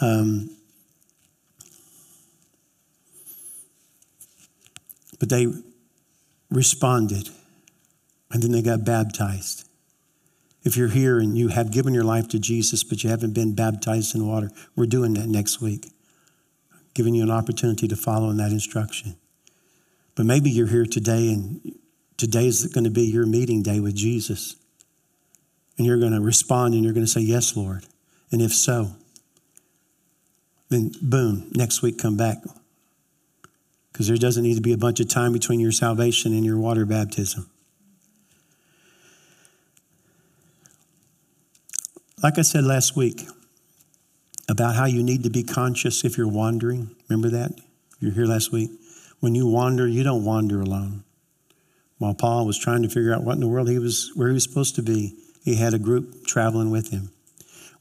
Um, 0.01 0.57
but 5.21 5.29
they 5.29 5.47
responded 6.51 7.29
and 8.33 8.43
then 8.43 8.51
they 8.51 8.63
got 8.63 8.85
baptized. 8.85 9.69
If 10.63 10.77
you're 10.77 10.89
here 10.89 11.19
and 11.19 11.39
you 11.39 11.49
have 11.49 11.71
given 11.71 11.95
your 11.95 12.05
life 12.05 12.29
to 12.29 12.39
Jesus, 12.39 12.85
but 12.85 13.03
you 13.03 13.11
haven't 13.11 13.33
been 13.33 13.55
baptized 13.55 14.15
in 14.15 14.27
water, 14.27 14.51
we're 14.77 14.87
doing 14.87 15.15
that 15.15 15.29
next 15.29 15.61
week, 15.61 15.91
giving 16.95 17.15
you 17.15 17.23
an 17.23 17.31
opportunity 17.31 17.89
to 17.89 17.97
follow 17.97 18.31
in 18.31 18.37
that 18.39 18.53
instruction. 18.53 19.17
But 20.15 20.27
maybe 20.27 20.51
you're 20.51 20.67
here 20.67 20.87
today 20.87 21.33
and 21.33 21.79
today 22.17 22.47
is 22.47 22.67
going 22.67 22.85
to 22.85 22.91
be 22.91 23.05
your 23.05 23.27
meeting 23.27 23.63
day 23.63 23.81
with 23.81 23.95
Jesus. 23.95 24.57
And 25.81 25.87
you're 25.87 25.97
going 25.97 26.13
to 26.13 26.21
respond 26.21 26.75
and 26.75 26.85
you're 26.85 26.93
going 26.93 27.07
to 27.07 27.11
say, 27.11 27.23
Yes, 27.23 27.57
Lord. 27.57 27.87
And 28.31 28.43
if 28.43 28.53
so, 28.53 28.91
then 30.69 30.93
boom, 31.01 31.51
next 31.53 31.81
week 31.81 31.97
come 31.97 32.19
back. 32.19 32.37
Because 33.91 34.07
there 34.07 34.19
doesn't 34.19 34.43
need 34.43 34.57
to 34.57 34.61
be 34.61 34.75
a 34.75 34.77
bunch 34.77 35.01
of 35.01 35.09
time 35.09 35.33
between 35.33 35.59
your 35.59 35.73
salvation 35.73 36.35
and 36.35 36.45
your 36.45 36.59
water 36.59 36.85
baptism. 36.85 37.49
Like 42.23 42.37
I 42.37 42.43
said 42.43 42.65
last 42.65 42.95
week 42.95 43.27
about 44.51 44.75
how 44.75 44.85
you 44.85 45.03
need 45.03 45.23
to 45.23 45.31
be 45.31 45.43
conscious 45.43 46.05
if 46.05 46.19
you're 46.19 46.29
wandering. 46.29 46.95
Remember 47.09 47.31
that? 47.31 47.59
You're 48.01 48.13
here 48.13 48.27
last 48.27 48.53
week. 48.53 48.71
When 49.21 49.35
you 49.35 49.47
wander, 49.47 49.89
you 49.89 50.03
don't 50.03 50.27
wander 50.27 50.61
alone. 50.61 51.05
While 51.97 52.13
Paul 52.13 52.45
was 52.45 52.59
trying 52.59 52.83
to 52.83 52.91
figure 52.91 53.15
out 53.15 53.25
what 53.25 53.37
in 53.37 53.41
the 53.41 53.49
world 53.49 53.71
he 53.71 53.79
was 53.79 54.13
where 54.15 54.29
he 54.29 54.35
was 54.35 54.45
supposed 54.45 54.75
to 54.75 54.83
be, 54.83 55.17
he 55.43 55.57
had 55.57 55.75
a 55.75 55.79
group 55.79 56.27
traveling 56.27 56.71
with 56.71 56.91
him. 56.91 57.11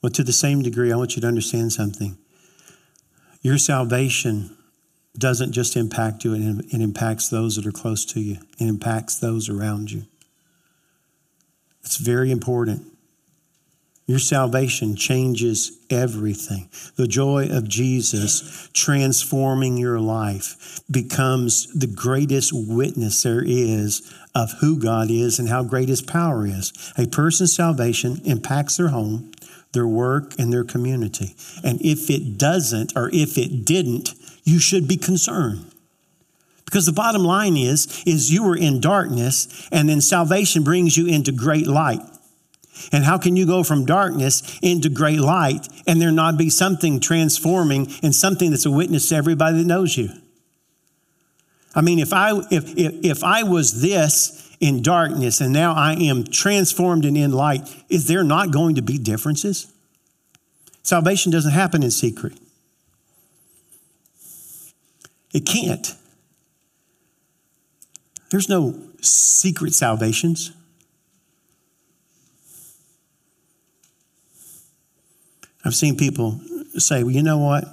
Well, 0.01 0.11
to 0.11 0.23
the 0.23 0.33
same 0.33 0.61
degree, 0.61 0.91
I 0.91 0.95
want 0.95 1.15
you 1.15 1.21
to 1.21 1.27
understand 1.27 1.73
something. 1.73 2.17
Your 3.41 3.57
salvation 3.57 4.55
doesn't 5.17 5.51
just 5.51 5.75
impact 5.75 6.23
you, 6.23 6.33
it 6.33 6.81
impacts 6.81 7.29
those 7.29 7.55
that 7.55 7.65
are 7.65 7.71
close 7.71 8.05
to 8.05 8.21
you, 8.21 8.37
it 8.59 8.65
impacts 8.65 9.19
those 9.19 9.49
around 9.49 9.91
you. 9.91 10.05
It's 11.83 11.97
very 11.97 12.31
important. 12.31 12.85
Your 14.05 14.19
salvation 14.19 14.95
changes 14.95 15.85
everything. 15.91 16.69
The 16.95 17.07
joy 17.07 17.47
of 17.51 17.67
Jesus 17.69 18.67
transforming 18.73 19.77
your 19.77 19.99
life 19.99 20.81
becomes 20.89 21.71
the 21.73 21.85
greatest 21.85 22.51
witness 22.51 23.21
there 23.21 23.43
is 23.45 24.11
of 24.39 24.53
who 24.61 24.79
God 24.79 25.11
is 25.11 25.37
and 25.37 25.49
how 25.49 25.63
great 25.63 25.89
his 25.89 26.01
power 26.01 26.45
is. 26.45 26.71
A 26.97 27.07
person's 27.07 27.53
salvation 27.53 28.21
impacts 28.23 28.77
their 28.77 28.87
home, 28.87 29.31
their 29.73 29.87
work, 29.87 30.33
and 30.39 30.51
their 30.51 30.63
community. 30.63 31.35
And 31.63 31.81
if 31.81 32.09
it 32.09 32.37
doesn't, 32.37 32.93
or 32.95 33.09
if 33.11 33.37
it 33.37 33.65
didn't, 33.65 34.15
you 34.43 34.59
should 34.59 34.87
be 34.87 34.97
concerned. 34.97 35.65
Because 36.63 36.85
the 36.85 36.93
bottom 36.93 37.23
line 37.23 37.57
is, 37.57 38.03
is 38.05 38.31
you 38.31 38.43
were 38.43 38.55
in 38.55 38.79
darkness, 38.79 39.67
and 39.71 39.89
then 39.89 40.01
salvation 40.01 40.63
brings 40.63 40.95
you 40.95 41.07
into 41.07 41.31
great 41.31 41.67
light. 41.67 42.01
And 42.93 43.03
how 43.03 43.17
can 43.17 43.35
you 43.35 43.45
go 43.45 43.63
from 43.63 43.85
darkness 43.85 44.57
into 44.61 44.87
great 44.87 45.19
light 45.19 45.67
and 45.85 46.01
there 46.01 46.11
not 46.11 46.37
be 46.37 46.49
something 46.49 47.01
transforming 47.01 47.91
and 48.01 48.15
something 48.15 48.51
that's 48.51 48.65
a 48.65 48.71
witness 48.71 49.09
to 49.09 49.15
everybody 49.15 49.57
that 49.57 49.67
knows 49.67 49.97
you? 49.97 50.11
I 51.75 51.81
mean, 51.81 51.99
if 51.99 52.13
I 52.13 52.37
if 52.51 52.77
if, 52.77 52.93
if 53.03 53.23
I 53.23 53.43
was 53.43 53.81
this 53.81 54.55
in 54.59 54.81
darkness 54.81 55.39
and 55.41 55.53
now 55.53 55.73
I 55.73 55.93
am 55.93 56.23
transformed 56.23 57.05
and 57.05 57.17
in 57.17 57.31
light, 57.31 57.67
is 57.89 58.07
there 58.07 58.23
not 58.23 58.51
going 58.51 58.75
to 58.75 58.81
be 58.81 58.97
differences? 58.97 59.71
Salvation 60.83 61.31
doesn't 61.31 61.51
happen 61.51 61.83
in 61.83 61.91
secret. 61.91 62.33
It 65.33 65.45
can't. 65.45 65.95
There's 68.31 68.49
no 68.49 68.79
secret 69.01 69.73
salvations. 69.73 70.51
I've 75.63 75.75
seen 75.75 75.97
people 75.97 76.39
say, 76.77 77.03
well, 77.03 77.13
you 77.13 77.21
know 77.21 77.37
what? 77.37 77.65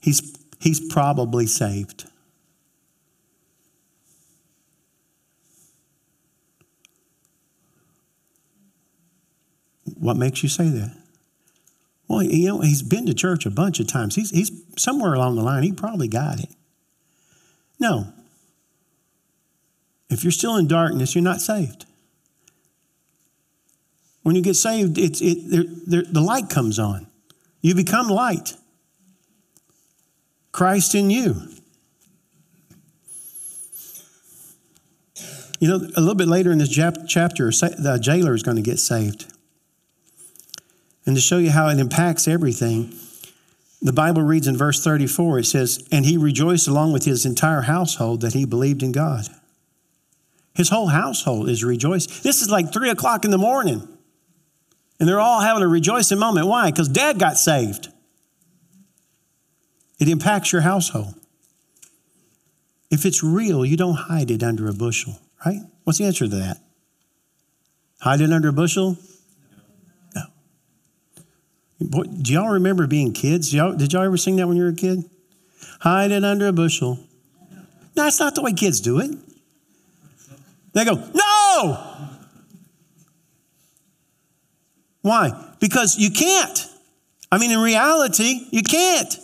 He's, 0.00 0.36
he's 0.60 0.80
probably 0.80 1.46
saved. 1.46 2.06
What 9.84 10.16
makes 10.16 10.42
you 10.42 10.48
say 10.48 10.68
that? 10.68 10.96
Well, 12.08 12.22
you 12.22 12.48
know, 12.48 12.60
he's 12.60 12.82
been 12.82 13.06
to 13.06 13.14
church 13.14 13.46
a 13.46 13.50
bunch 13.50 13.80
of 13.80 13.86
times. 13.86 14.16
He's, 14.16 14.30
he's 14.30 14.52
somewhere 14.76 15.14
along 15.14 15.36
the 15.36 15.42
line, 15.42 15.62
he 15.62 15.72
probably 15.72 16.08
got 16.08 16.40
it. 16.40 16.50
No. 17.80 18.12
If 20.10 20.22
you're 20.22 20.30
still 20.30 20.56
in 20.56 20.68
darkness, 20.68 21.14
you're 21.14 21.24
not 21.24 21.40
saved. 21.40 21.86
When 24.22 24.36
you 24.36 24.42
get 24.42 24.54
saved, 24.54 24.98
it's, 24.98 25.20
it, 25.20 25.48
the 25.88 26.20
light 26.20 26.48
comes 26.48 26.78
on. 26.78 27.06
You 27.60 27.74
become 27.74 28.08
light. 28.08 28.54
Christ 30.52 30.94
in 30.94 31.10
you. 31.10 31.48
You 35.58 35.68
know, 35.68 35.76
a 35.76 36.00
little 36.00 36.14
bit 36.14 36.28
later 36.28 36.52
in 36.52 36.58
this 36.58 36.68
chapter, 36.68 37.50
the 37.50 37.98
jailer 38.02 38.34
is 38.34 38.42
going 38.42 38.56
to 38.56 38.62
get 38.62 38.78
saved. 38.78 39.31
And 41.04 41.16
to 41.16 41.20
show 41.20 41.38
you 41.38 41.50
how 41.50 41.68
it 41.68 41.78
impacts 41.78 42.28
everything, 42.28 42.94
the 43.80 43.92
Bible 43.92 44.22
reads 44.22 44.46
in 44.46 44.56
verse 44.56 44.82
34 44.82 45.40
it 45.40 45.44
says, 45.46 45.84
And 45.90 46.06
he 46.06 46.16
rejoiced 46.16 46.68
along 46.68 46.92
with 46.92 47.04
his 47.04 47.26
entire 47.26 47.62
household 47.62 48.20
that 48.20 48.32
he 48.32 48.44
believed 48.44 48.82
in 48.82 48.92
God. 48.92 49.26
His 50.54 50.68
whole 50.68 50.88
household 50.88 51.48
is 51.48 51.64
rejoicing. 51.64 52.12
This 52.22 52.42
is 52.42 52.50
like 52.50 52.72
three 52.72 52.90
o'clock 52.90 53.24
in 53.24 53.30
the 53.30 53.38
morning. 53.38 53.88
And 55.00 55.08
they're 55.08 55.20
all 55.20 55.40
having 55.40 55.62
a 55.62 55.68
rejoicing 55.68 56.18
moment. 56.18 56.46
Why? 56.46 56.70
Because 56.70 56.88
dad 56.88 57.18
got 57.18 57.36
saved. 57.36 57.88
It 59.98 60.08
impacts 60.08 60.52
your 60.52 60.62
household. 60.62 61.14
If 62.90 63.06
it's 63.06 63.24
real, 63.24 63.64
you 63.64 63.76
don't 63.76 63.94
hide 63.94 64.30
it 64.30 64.42
under 64.42 64.68
a 64.68 64.74
bushel, 64.74 65.18
right? 65.44 65.60
What's 65.84 65.98
the 65.98 66.04
answer 66.04 66.26
to 66.28 66.36
that? 66.36 66.58
Hide 68.00 68.20
it 68.20 68.32
under 68.32 68.48
a 68.48 68.52
bushel? 68.52 68.98
Boy, 71.90 72.04
do 72.04 72.32
y'all 72.32 72.48
remember 72.48 72.86
being 72.86 73.12
kids? 73.12 73.52
Y'all, 73.52 73.74
did 73.74 73.92
y'all 73.92 74.02
ever 74.02 74.16
sing 74.16 74.36
that 74.36 74.48
when 74.48 74.56
you 74.56 74.64
were 74.64 74.70
a 74.70 74.74
kid? 74.74 75.04
Hide 75.80 76.10
it 76.10 76.24
under 76.24 76.46
a 76.46 76.52
bushel. 76.52 76.98
No, 77.94 78.04
that's 78.04 78.20
not 78.20 78.34
the 78.34 78.42
way 78.42 78.52
kids 78.52 78.80
do 78.80 79.00
it. 79.00 79.10
They 80.72 80.84
go, 80.84 80.94
no! 81.14 81.92
Why? 85.02 85.32
Because 85.60 85.98
you 85.98 86.10
can't. 86.10 86.66
I 87.30 87.38
mean, 87.38 87.50
in 87.50 87.58
reality, 87.58 88.46
you 88.50 88.62
can't. 88.62 89.18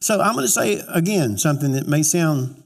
So 0.00 0.20
I'm 0.20 0.34
going 0.34 0.46
to 0.46 0.50
say 0.50 0.82
again 0.88 1.38
something 1.38 1.72
that 1.72 1.86
may 1.86 2.02
sound 2.02 2.62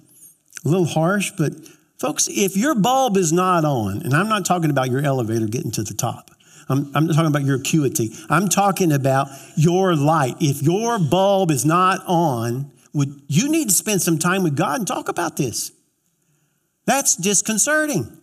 a 0.65 0.69
little 0.69 0.87
harsh, 0.87 1.33
but 1.37 1.53
folks, 1.99 2.29
if 2.31 2.57
your 2.57 2.75
bulb 2.75 3.17
is 3.17 3.33
not 3.33 3.65
on, 3.65 4.03
and 4.03 4.15
I'm 4.15 4.29
not 4.29 4.45
talking 4.45 4.71
about 4.71 4.91
your 4.91 5.05
elevator 5.05 5.47
getting 5.47 5.71
to 5.73 5.83
the 5.83 5.95
top, 5.95 6.31
I'm, 6.69 6.91
I'm 6.95 7.09
talking 7.09 7.27
about 7.27 7.45
your 7.45 7.57
acuity. 7.57 8.15
I'm 8.29 8.49
talking 8.49 8.93
about 8.93 9.29
your 9.57 9.95
light. 9.95 10.37
If 10.41 10.63
your 10.63 10.99
bulb 10.99 11.51
is 11.51 11.65
not 11.65 12.03
on, 12.07 12.73
would 12.93 13.23
you 13.29 13.51
need 13.51 13.69
to 13.69 13.75
spend 13.75 14.03
some 14.03 14.19
time 14.19 14.43
with 14.43 14.57
God 14.57 14.79
and 14.79 14.87
talk 14.89 15.09
about 15.09 15.37
this? 15.37 15.73
That's 16.87 17.17
disconcerting. 17.17 18.19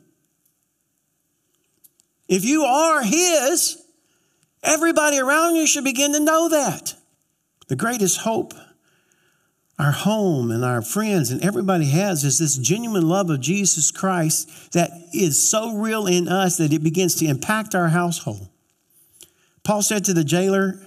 If 2.28 2.46
you 2.46 2.64
are 2.64 3.04
His, 3.04 3.78
everybody 4.64 5.20
around 5.20 5.56
you 5.56 5.68
should 5.68 5.84
begin 5.84 6.14
to 6.14 6.20
know 6.20 6.50
that. 6.50 6.96
The 7.68 7.76
greatest 7.76 8.22
hope 8.22 8.54
our 9.82 9.92
home 9.92 10.52
and 10.52 10.64
our 10.64 10.84
friends 10.84 11.32
and 11.32 11.44
everybody 11.44 11.90
has 11.90 12.24
is 12.24 12.38
this 12.38 12.56
genuine 12.56 13.08
love 13.08 13.32
of 13.32 13.42
Jesus 13.42 13.90
Christ 13.90 14.74
that 14.74 14.92
is 15.12 15.42
so 15.42 15.76
real 15.76 16.06
in 16.06 16.28
us 16.28 16.58
that 16.58 16.72
it 16.72 16.84
begins 16.84 17.16
to 17.16 17.26
impact 17.26 17.74
our 17.74 17.88
household. 17.88 18.48
Paul 19.64 19.82
said 19.82 20.06
to 20.06 20.14
the 20.14 20.24
jailer, 20.24 20.80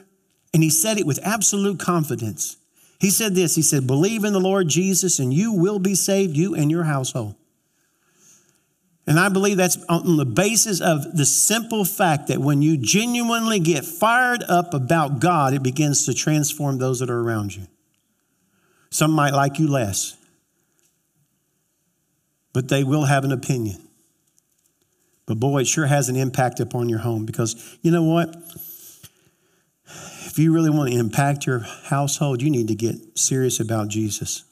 and 0.53 0.63
he 0.63 0.71
said 0.71 0.97
it 0.97 1.07
with 1.07 1.19
absolute 1.25 1.81
confidence 1.81 2.57
He 3.01 3.11
said 3.11 3.35
this 3.35 3.57
He 3.57 3.63
said, 3.63 3.89
Believe 3.89 4.23
in 4.23 4.33
the 4.33 4.41
Lord 4.41 4.69
Jesus 4.69 5.19
and 5.19 5.35
you 5.35 5.53
will 5.53 5.81
be 5.81 5.97
saved, 5.97 6.37
you 6.37 6.55
and 6.55 6.71
your 6.71 6.85
household. 6.85 7.35
And 9.09 9.19
I 9.19 9.29
believe 9.29 9.57
that's 9.57 9.85
on 9.87 10.17
the 10.17 10.25
basis 10.25 10.81
of 10.81 11.17
the 11.17 11.27
simple 11.27 11.85
fact 11.85 12.29
that 12.29 12.39
when 12.39 12.63
you 12.63 12.77
genuinely 12.77 13.59
get 13.59 13.85
fired 13.85 14.45
up 14.45 14.73
about 14.73 15.19
God, 15.19 15.53
it 15.53 15.65
begins 15.65 16.07
to 16.07 16.15
transform 16.15 16.79
those 16.79 17.01
that 17.01 17.11
are 17.11 17.21
around 17.21 17.57
you. 17.57 17.67
Some 18.95 19.11
might 19.11 19.33
like 19.33 19.59
you 19.59 19.67
less, 19.67 20.17
but 22.53 22.69
they 22.69 22.85
will 22.85 23.07
have 23.07 23.25
an 23.25 23.33
opinion. 23.33 23.89
But 25.27 25.41
boy, 25.41 25.63
it 25.63 25.67
sure 25.67 25.87
has 25.87 26.09
an 26.09 26.15
impact 26.15 26.61
upon 26.61 26.89
your 26.89 27.01
home 27.01 27.27
because 27.27 27.77
you 27.83 27.91
know 27.91 28.05
what? 28.05 28.37
If 30.27 30.39
you 30.39 30.55
really 30.55 30.71
want 30.71 30.93
to 30.93 30.97
impact 30.97 31.45
your 31.45 31.67
household, 31.87 32.41
you 32.41 32.51
need 32.51 32.69
to 32.69 32.77
get 32.77 33.19
serious 33.19 33.59
about 33.59 33.89
Jesus. 33.89 34.45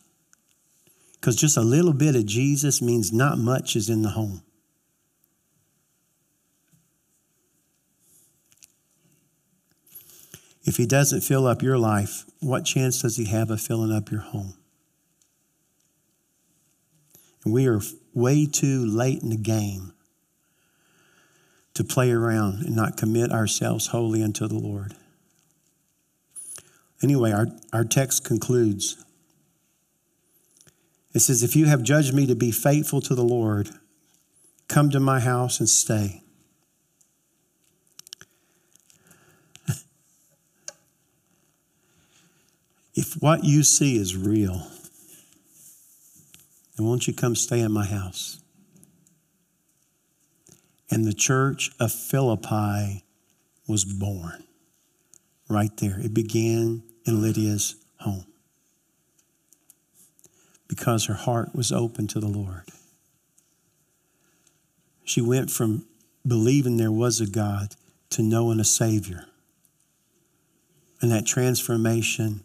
Because 1.13 1.37
just 1.37 1.57
a 1.57 1.63
little 1.63 1.93
bit 1.93 2.17
of 2.17 2.27
Jesus 2.27 2.83
means 2.83 3.13
not 3.13 3.39
much 3.39 3.77
is 3.77 3.89
in 3.89 4.03
the 4.03 4.09
home. 4.09 4.43
If 10.65 10.77
he 10.77 10.87
doesn't 10.87 11.23
fill 11.23 11.47
up 11.47 11.63
your 11.63 11.79
life, 11.79 12.25
what 12.41 12.65
chance 12.65 13.03
does 13.03 13.17
he 13.17 13.27
have 13.27 13.51
of 13.51 13.61
filling 13.61 13.93
up 13.93 14.11
your 14.11 14.21
home? 14.21 14.55
And 17.45 17.53
we 17.53 17.67
are 17.67 17.81
way 18.15 18.47
too 18.47 18.87
late 18.87 19.23
in 19.23 19.31
the 19.31 19.37
game 19.37 19.93
to 21.75 21.83
play 21.83 22.11
around 22.11 22.65
and 22.65 22.77
not 22.77 22.97
commit 22.97 23.33
ourselves 23.33 23.89
wholly 23.89 24.23
unto 24.23 24.47
the 24.47 24.59
Lord. 24.59 24.95
Anyway, 27.03 27.33
our, 27.33 27.49
our 27.73 27.85
text 27.85 28.25
concludes 28.25 29.05
it 31.15 31.21
says, 31.21 31.43
If 31.43 31.57
you 31.57 31.67
have 31.67 31.83
judged 31.83 32.15
me 32.15 32.27
to 32.27 32.35
be 32.35 32.51
faithful 32.51 33.01
to 33.03 33.15
the 33.15 33.25
Lord, 33.25 33.69
come 34.69 34.91
to 34.91 35.01
my 35.01 35.21
house 35.21 35.61
and 35.61 35.69
stay. 35.69 36.23
If 42.95 43.15
what 43.15 43.45
you 43.45 43.63
see 43.63 43.97
is 43.97 44.17
real, 44.17 44.67
then 46.77 46.87
won't 46.87 47.07
you 47.07 47.15
come 47.15 47.35
stay 47.35 47.61
in 47.61 47.73
my 47.73 47.87
house? 47.87 48.41
And 50.91 51.07
the 51.07 51.15
church 51.15 51.71
of 51.81 51.91
Philippi 51.91 53.05
was 53.67 53.85
born 53.85 54.45
right 55.49 55.75
there. 55.79 55.99
It 56.01 56.13
began 56.13 56.83
in 57.07 57.23
Lydia's 57.23 57.77
home 58.01 58.27
because 60.69 61.07
her 61.07 61.15
heart 61.15 61.55
was 61.55 61.73
open 61.73 62.07
to 62.09 62.21
the 62.21 62.29
Lord. 62.29 62.65
She 65.05 65.21
went 65.21 65.51
from 65.51 65.87
believing 66.27 66.77
there 66.77 66.93
was 66.93 67.21
a 67.21 67.27
God 67.27 67.75
to 68.11 68.23
knowing 68.23 68.61
a 68.61 68.65
Savior. 68.65 69.27
And 71.01 71.11
that 71.11 71.27
transformation 71.27 72.45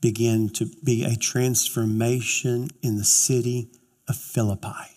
began 0.00 0.48
to 0.50 0.66
be 0.84 1.04
a 1.04 1.16
transformation 1.16 2.68
in 2.82 2.96
the 2.96 3.04
city 3.04 3.68
of 4.08 4.16
Philippi. 4.16 4.92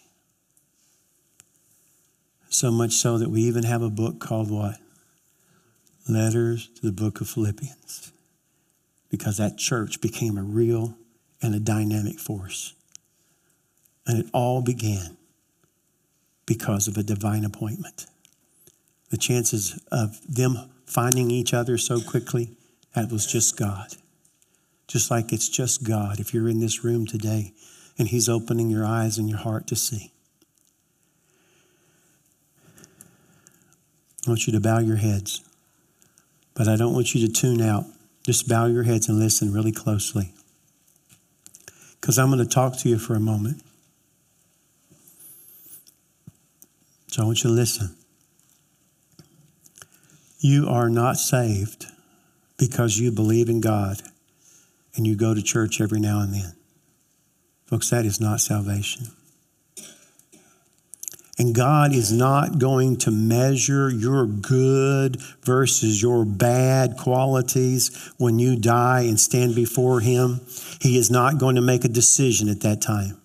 So 2.49 2.71
much 2.71 2.93
so 2.93 3.17
that 3.17 3.29
we 3.29 3.41
even 3.41 3.63
have 3.63 3.81
a 3.81 3.89
book 3.89 4.19
called 4.19 4.51
what? 4.51 4.77
Letters 6.07 6.69
to 6.75 6.81
the 6.81 6.91
Book 6.91 7.21
of 7.21 7.29
Philippians. 7.29 8.11
Because 9.09 9.37
that 9.37 9.57
church 9.57 10.01
became 10.01 10.37
a 10.37 10.43
real 10.43 10.95
and 11.41 11.55
a 11.55 11.59
dynamic 11.59 12.19
force. 12.19 12.73
And 14.05 14.19
it 14.19 14.29
all 14.33 14.61
began 14.61 15.17
because 16.45 16.87
of 16.87 16.97
a 16.97 17.03
divine 17.03 17.45
appointment. 17.45 18.07
The 19.11 19.17
chances 19.17 19.79
of 19.91 20.19
them 20.27 20.71
finding 20.85 21.29
each 21.29 21.53
other 21.53 21.77
so 21.77 22.01
quickly, 22.01 22.57
that 22.95 23.11
was 23.11 23.27
just 23.27 23.55
God. 23.57 23.95
Just 24.89 25.11
like 25.11 25.31
it's 25.31 25.47
just 25.47 25.83
God 25.83 26.19
if 26.19 26.33
you're 26.33 26.49
in 26.49 26.59
this 26.59 26.83
room 26.83 27.05
today 27.05 27.53
and 27.99 28.07
He's 28.07 28.27
opening 28.27 28.71
your 28.71 28.83
eyes 28.83 29.19
and 29.19 29.29
your 29.29 29.37
heart 29.37 29.67
to 29.67 29.75
see. 29.75 30.11
I 34.25 34.31
want 34.31 34.47
you 34.47 34.53
to 34.53 34.59
bow 34.59 34.79
your 34.79 34.95
heads, 34.95 35.47
but 36.55 36.67
I 36.67 36.75
don't 36.75 36.93
want 36.93 37.13
you 37.13 37.25
to 37.27 37.31
tune 37.31 37.61
out. 37.61 37.85
Just 38.25 38.49
bow 38.49 38.65
your 38.65 38.81
heads 38.81 39.07
and 39.07 39.19
listen 39.19 39.53
really 39.53 39.71
closely 39.71 40.33
because 42.01 42.17
I'm 42.17 42.31
going 42.31 42.39
to 42.39 42.51
talk 42.51 42.75
to 42.77 42.89
you 42.89 42.97
for 42.97 43.13
a 43.13 43.19
moment. 43.19 43.61
So 47.07 47.21
I 47.21 47.25
want 47.25 47.43
you 47.43 47.51
to 47.51 47.55
listen. 47.55 47.95
You 50.39 50.67
are 50.67 50.89
not 50.89 51.17
saved 51.17 51.85
because 52.57 52.97
you 52.97 53.11
believe 53.11 53.49
in 53.49 53.61
God 53.61 54.01
and 54.95 55.07
you 55.07 55.15
go 55.15 55.33
to 55.33 55.41
church 55.41 55.81
every 55.81 55.99
now 55.99 56.19
and 56.19 56.33
then. 56.33 56.53
Folks, 57.65 57.89
that 57.89 58.05
is 58.05 58.19
not 58.19 58.39
salvation. 58.39 59.07
And 61.39 61.55
God 61.55 61.95
is 61.95 62.11
not 62.11 62.59
going 62.59 62.97
to 62.97 63.11
measure 63.11 63.89
your 63.89 64.25
good 64.25 65.21
versus 65.41 66.01
your 66.01 66.25
bad 66.25 66.97
qualities 66.97 68.11
when 68.17 68.39
you 68.39 68.57
die 68.57 69.01
and 69.01 69.17
stand 69.17 69.55
before 69.55 70.01
Him. 70.01 70.41
He 70.81 70.97
is 70.97 71.09
not 71.09 71.37
going 71.37 71.55
to 71.55 71.61
make 71.61 71.85
a 71.85 71.89
decision 71.89 72.49
at 72.49 72.59
that 72.61 72.81
time. 72.81 73.21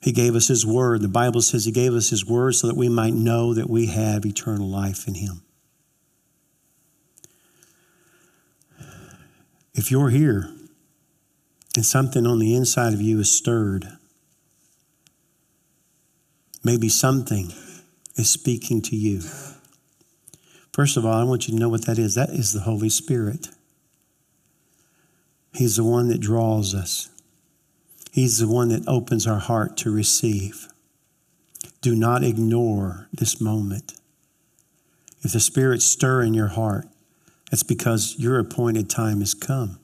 He 0.00 0.12
gave 0.12 0.34
us 0.34 0.48
His 0.48 0.64
Word. 0.64 1.02
The 1.02 1.08
Bible 1.08 1.42
says 1.42 1.66
He 1.66 1.72
gave 1.72 1.92
us 1.92 2.08
His 2.08 2.24
Word 2.24 2.54
so 2.54 2.68
that 2.68 2.76
we 2.76 2.88
might 2.88 3.12
know 3.12 3.52
that 3.52 3.68
we 3.68 3.86
have 3.88 4.24
eternal 4.24 4.68
life 4.68 5.06
in 5.06 5.14
Him. 5.14 5.43
If 9.74 9.90
you're 9.90 10.10
here 10.10 10.50
and 11.76 11.84
something 11.84 12.26
on 12.26 12.38
the 12.38 12.54
inside 12.54 12.94
of 12.94 13.00
you 13.00 13.18
is 13.20 13.30
stirred, 13.30 13.88
Maybe 16.64 16.88
something 16.88 17.52
is 18.16 18.30
speaking 18.30 18.80
to 18.82 18.96
you. 18.96 19.20
First 20.72 20.96
of 20.96 21.04
all, 21.04 21.12
I 21.12 21.24
want 21.24 21.46
you 21.46 21.52
to 21.52 21.60
know 21.60 21.68
what 21.68 21.84
that 21.84 21.98
is. 21.98 22.14
That 22.14 22.30
is 22.30 22.54
the 22.54 22.60
Holy 22.60 22.88
Spirit. 22.88 23.48
He's 25.52 25.76
the 25.76 25.84
one 25.84 26.08
that 26.08 26.20
draws 26.20 26.74
us, 26.74 27.10
He's 28.10 28.38
the 28.38 28.48
one 28.48 28.70
that 28.70 28.88
opens 28.88 29.26
our 29.26 29.40
heart 29.40 29.76
to 29.78 29.90
receive. 29.90 30.68
Do 31.80 31.94
not 31.94 32.24
ignore 32.24 33.08
this 33.12 33.40
moment. 33.40 33.94
If 35.22 35.32
the 35.32 35.40
Spirit 35.40 35.82
stir 35.82 36.22
in 36.22 36.32
your 36.32 36.48
heart, 36.48 36.86
that's 37.50 37.62
because 37.62 38.16
your 38.18 38.38
appointed 38.38 38.90
time 38.90 39.20
has 39.20 39.34
come. 39.34 39.78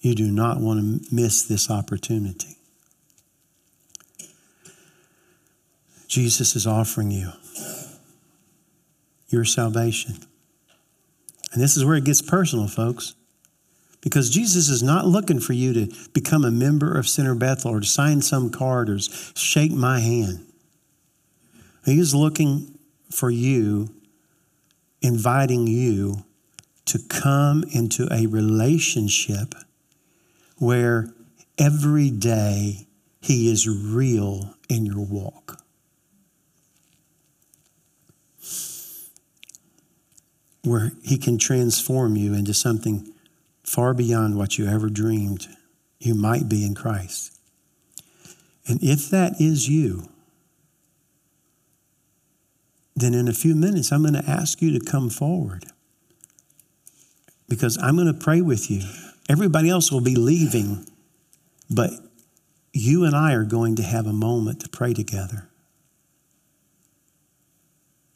You 0.00 0.14
do 0.14 0.30
not 0.30 0.60
want 0.60 0.80
to 0.80 1.14
miss 1.14 1.42
this 1.42 1.70
opportunity. 1.70 2.58
Jesus 6.08 6.54
is 6.54 6.66
offering 6.66 7.10
you 7.10 7.32
your 9.28 9.44
salvation. 9.44 10.16
And 11.52 11.62
this 11.62 11.76
is 11.76 11.84
where 11.84 11.96
it 11.96 12.04
gets 12.04 12.20
personal, 12.20 12.68
folks. 12.68 13.14
Because 14.00 14.28
Jesus 14.28 14.68
is 14.68 14.82
not 14.82 15.06
looking 15.06 15.40
for 15.40 15.54
you 15.54 15.72
to 15.72 15.94
become 16.12 16.44
a 16.44 16.50
member 16.50 16.96
of 16.96 17.08
Center 17.08 17.34
Bethel 17.34 17.70
or 17.70 17.80
to 17.80 17.86
sign 17.86 18.20
some 18.20 18.50
card 18.50 18.90
or 18.90 18.98
shake 18.98 19.72
my 19.72 20.00
hand. 20.00 20.44
He 21.86 21.98
is 21.98 22.14
looking 22.14 22.78
for 23.10 23.30
you, 23.30 23.93
inviting 25.04 25.66
you 25.66 26.24
to 26.86 26.98
come 27.08 27.62
into 27.72 28.08
a 28.10 28.26
relationship 28.26 29.54
where 30.56 31.12
every 31.58 32.10
day 32.10 32.86
He 33.20 33.50
is 33.50 33.68
real 33.68 34.54
in 34.68 34.86
your 34.86 35.04
walk. 35.04 35.60
where 40.62 40.92
He 41.02 41.18
can 41.18 41.36
transform 41.36 42.16
you 42.16 42.32
into 42.32 42.54
something 42.54 43.12
far 43.62 43.92
beyond 43.92 44.38
what 44.38 44.56
you 44.56 44.66
ever 44.66 44.88
dreamed 44.88 45.46
you 45.98 46.14
might 46.14 46.48
be 46.48 46.64
in 46.64 46.74
Christ. 46.74 47.38
And 48.66 48.82
if 48.82 49.10
that 49.10 49.38
is 49.38 49.68
you, 49.68 50.08
then 52.96 53.14
in 53.14 53.28
a 53.28 53.32
few 53.32 53.54
minutes, 53.54 53.90
I'm 53.90 54.02
going 54.02 54.14
to 54.14 54.30
ask 54.30 54.62
you 54.62 54.78
to 54.78 54.84
come 54.84 55.10
forward 55.10 55.66
because 57.48 57.76
I'm 57.82 57.96
going 57.96 58.12
to 58.12 58.14
pray 58.14 58.40
with 58.40 58.70
you. 58.70 58.82
Everybody 59.28 59.68
else 59.68 59.90
will 59.90 60.00
be 60.00 60.14
leaving, 60.14 60.86
but 61.68 61.90
you 62.72 63.04
and 63.04 63.14
I 63.14 63.34
are 63.34 63.44
going 63.44 63.76
to 63.76 63.82
have 63.82 64.06
a 64.06 64.12
moment 64.12 64.60
to 64.60 64.68
pray 64.68 64.94
together 64.94 65.48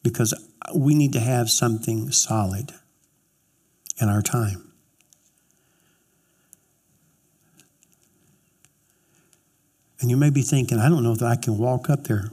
because 0.02 0.34
we 0.74 0.94
need 0.94 1.12
to 1.14 1.20
have 1.20 1.50
something 1.50 2.10
solid 2.10 2.72
in 4.00 4.08
our 4.08 4.22
time. 4.22 4.72
And 10.00 10.10
you 10.10 10.16
may 10.16 10.30
be 10.30 10.42
thinking, 10.42 10.78
I 10.78 10.88
don't 10.88 11.02
know 11.02 11.16
that 11.16 11.26
I 11.26 11.36
can 11.36 11.58
walk 11.58 11.90
up 11.90 12.04
there. 12.04 12.30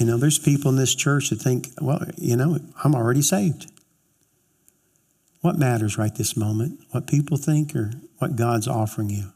You 0.00 0.06
know, 0.06 0.16
there's 0.16 0.38
people 0.38 0.70
in 0.70 0.78
this 0.78 0.94
church 0.94 1.28
that 1.28 1.42
think, 1.42 1.68
well, 1.78 2.02
you 2.16 2.34
know, 2.34 2.58
I'm 2.82 2.94
already 2.94 3.20
saved. 3.20 3.70
What 5.42 5.58
matters 5.58 5.98
right 5.98 6.14
this 6.14 6.38
moment? 6.38 6.80
What 6.90 7.06
people 7.06 7.36
think 7.36 7.76
or 7.76 7.92
what 8.16 8.34
God's 8.34 8.66
offering 8.66 9.10
you? 9.10 9.32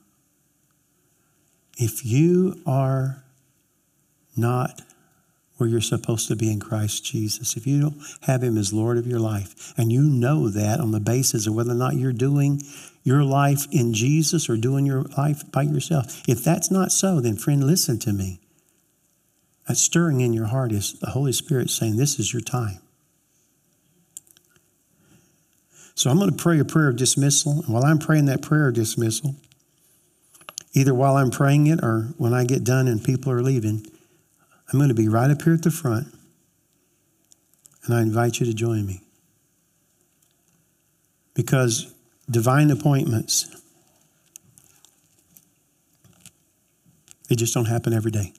If 1.77 2.07
you 2.07 2.63
are 2.67 3.23
not 4.39 4.81
where 5.59 5.69
you're 5.69 5.83
supposed 5.83 6.29
to 6.29 6.37
be 6.37 6.51
in 6.51 6.61
Christ 6.61 7.05
Jesus, 7.05 7.59
if 7.59 7.67
you 7.67 7.83
don't 7.83 8.03
have 8.23 8.43
Him 8.43 8.57
as 8.57 8.73
Lord 8.73 8.97
of 8.97 9.07
your 9.07 9.21
life, 9.21 9.75
and 9.77 9.93
you 9.93 10.03
know 10.03 10.49
that 10.49 10.81
on 10.81 10.93
the 10.93 11.01
basis 11.01 11.47
of 11.47 11.55
whether 11.55 11.73
or 11.73 11.77
not 11.77 11.97
you're 11.97 12.13
doing 12.13 12.63
your 13.03 13.23
life 13.23 13.67
in 13.71 13.93
Jesus 13.93 14.49
or 14.49 14.57
doing 14.57 14.87
your 14.87 15.03
life 15.19 15.43
by 15.53 15.63
yourself, 15.63 16.23
if 16.27 16.43
that's 16.43 16.71
not 16.71 16.91
so, 16.91 17.21
then 17.21 17.37
friend, 17.37 17.65
listen 17.65 17.99
to 17.99 18.15
me. 18.15 18.41
That 19.67 19.77
stirring 19.77 20.21
in 20.21 20.33
your 20.33 20.47
heart 20.47 20.73
is 20.73 20.99
the 21.01 21.11
Holy 21.11 21.33
Spirit 21.33 21.71
saying, 21.71 21.97
This 21.97 22.19
is 22.19 22.33
your 22.33 22.43
time. 22.43 22.81
So 25.95 26.11
I'm 26.11 26.19
going 26.19 26.31
to 26.31 26.37
pray 26.37 26.59
a 26.59 26.65
prayer 26.65 26.89
of 26.89 26.97
dismissal. 26.97 27.63
And 27.65 27.69
while 27.69 27.85
I'm 27.85 27.99
praying 27.99 28.27
that 28.27 28.43
prayer 28.43 28.69
of 28.69 28.75
dismissal, 28.75 29.37
either 30.73 30.93
while 30.93 31.17
I'm 31.17 31.31
praying 31.31 31.69
it 31.69 31.81
or 31.83 32.09
when 32.19 32.35
I 32.35 32.45
get 32.45 32.65
done 32.65 32.89
and 32.89 33.03
people 33.03 33.31
are 33.33 33.43
leaving, 33.43 33.87
I'm 34.73 34.79
going 34.79 34.89
to 34.89 34.95
be 34.95 35.09
right 35.09 35.31
up 35.31 35.43
here 35.43 35.55
at 35.55 35.63
the 35.63 35.71
front. 35.71 36.09
And 37.85 37.95
I 37.95 38.03
invite 38.03 38.41
you 38.41 38.47
to 38.47 38.55
join 38.55 38.87
me. 38.87 39.03
Because 41.35 41.95
divine 42.31 42.71
appointments, 42.71 43.55
they 47.29 47.35
just 47.35 47.55
don't 47.55 47.67
happen 47.67 47.93
every 47.93 48.11
day. 48.11 48.33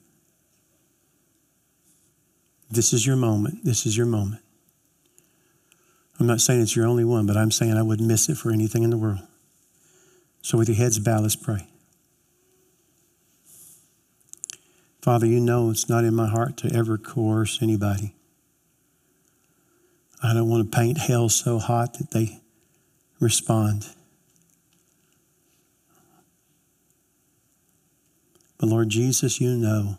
This 2.70 2.92
is 2.92 3.06
your 3.06 3.16
moment. 3.16 3.64
This 3.64 3.86
is 3.86 3.96
your 3.96 4.06
moment. 4.06 4.42
I'm 6.18 6.26
not 6.26 6.40
saying 6.40 6.62
it's 6.62 6.74
your 6.74 6.86
only 6.86 7.04
one, 7.04 7.26
but 7.26 7.36
I'm 7.36 7.50
saying 7.50 7.76
I 7.76 7.82
wouldn't 7.82 8.08
miss 8.08 8.28
it 8.28 8.36
for 8.36 8.50
anything 8.50 8.82
in 8.82 8.90
the 8.90 8.96
world. 8.96 9.20
So, 10.42 10.56
with 10.58 10.68
your 10.68 10.76
heads 10.76 10.98
bowed, 10.98 11.22
let's 11.22 11.36
pray. 11.36 11.66
Father, 15.02 15.26
you 15.26 15.40
know 15.40 15.70
it's 15.70 15.88
not 15.88 16.04
in 16.04 16.14
my 16.14 16.26
heart 16.26 16.56
to 16.58 16.74
ever 16.74 16.98
coerce 16.98 17.60
anybody. 17.62 18.14
I 20.22 20.34
don't 20.34 20.48
want 20.48 20.70
to 20.70 20.76
paint 20.76 20.98
hell 20.98 21.28
so 21.28 21.58
hot 21.58 21.94
that 21.98 22.10
they 22.10 22.40
respond. 23.20 23.88
But 28.58 28.68
Lord 28.68 28.88
Jesus, 28.88 29.40
you 29.40 29.56
know. 29.56 29.98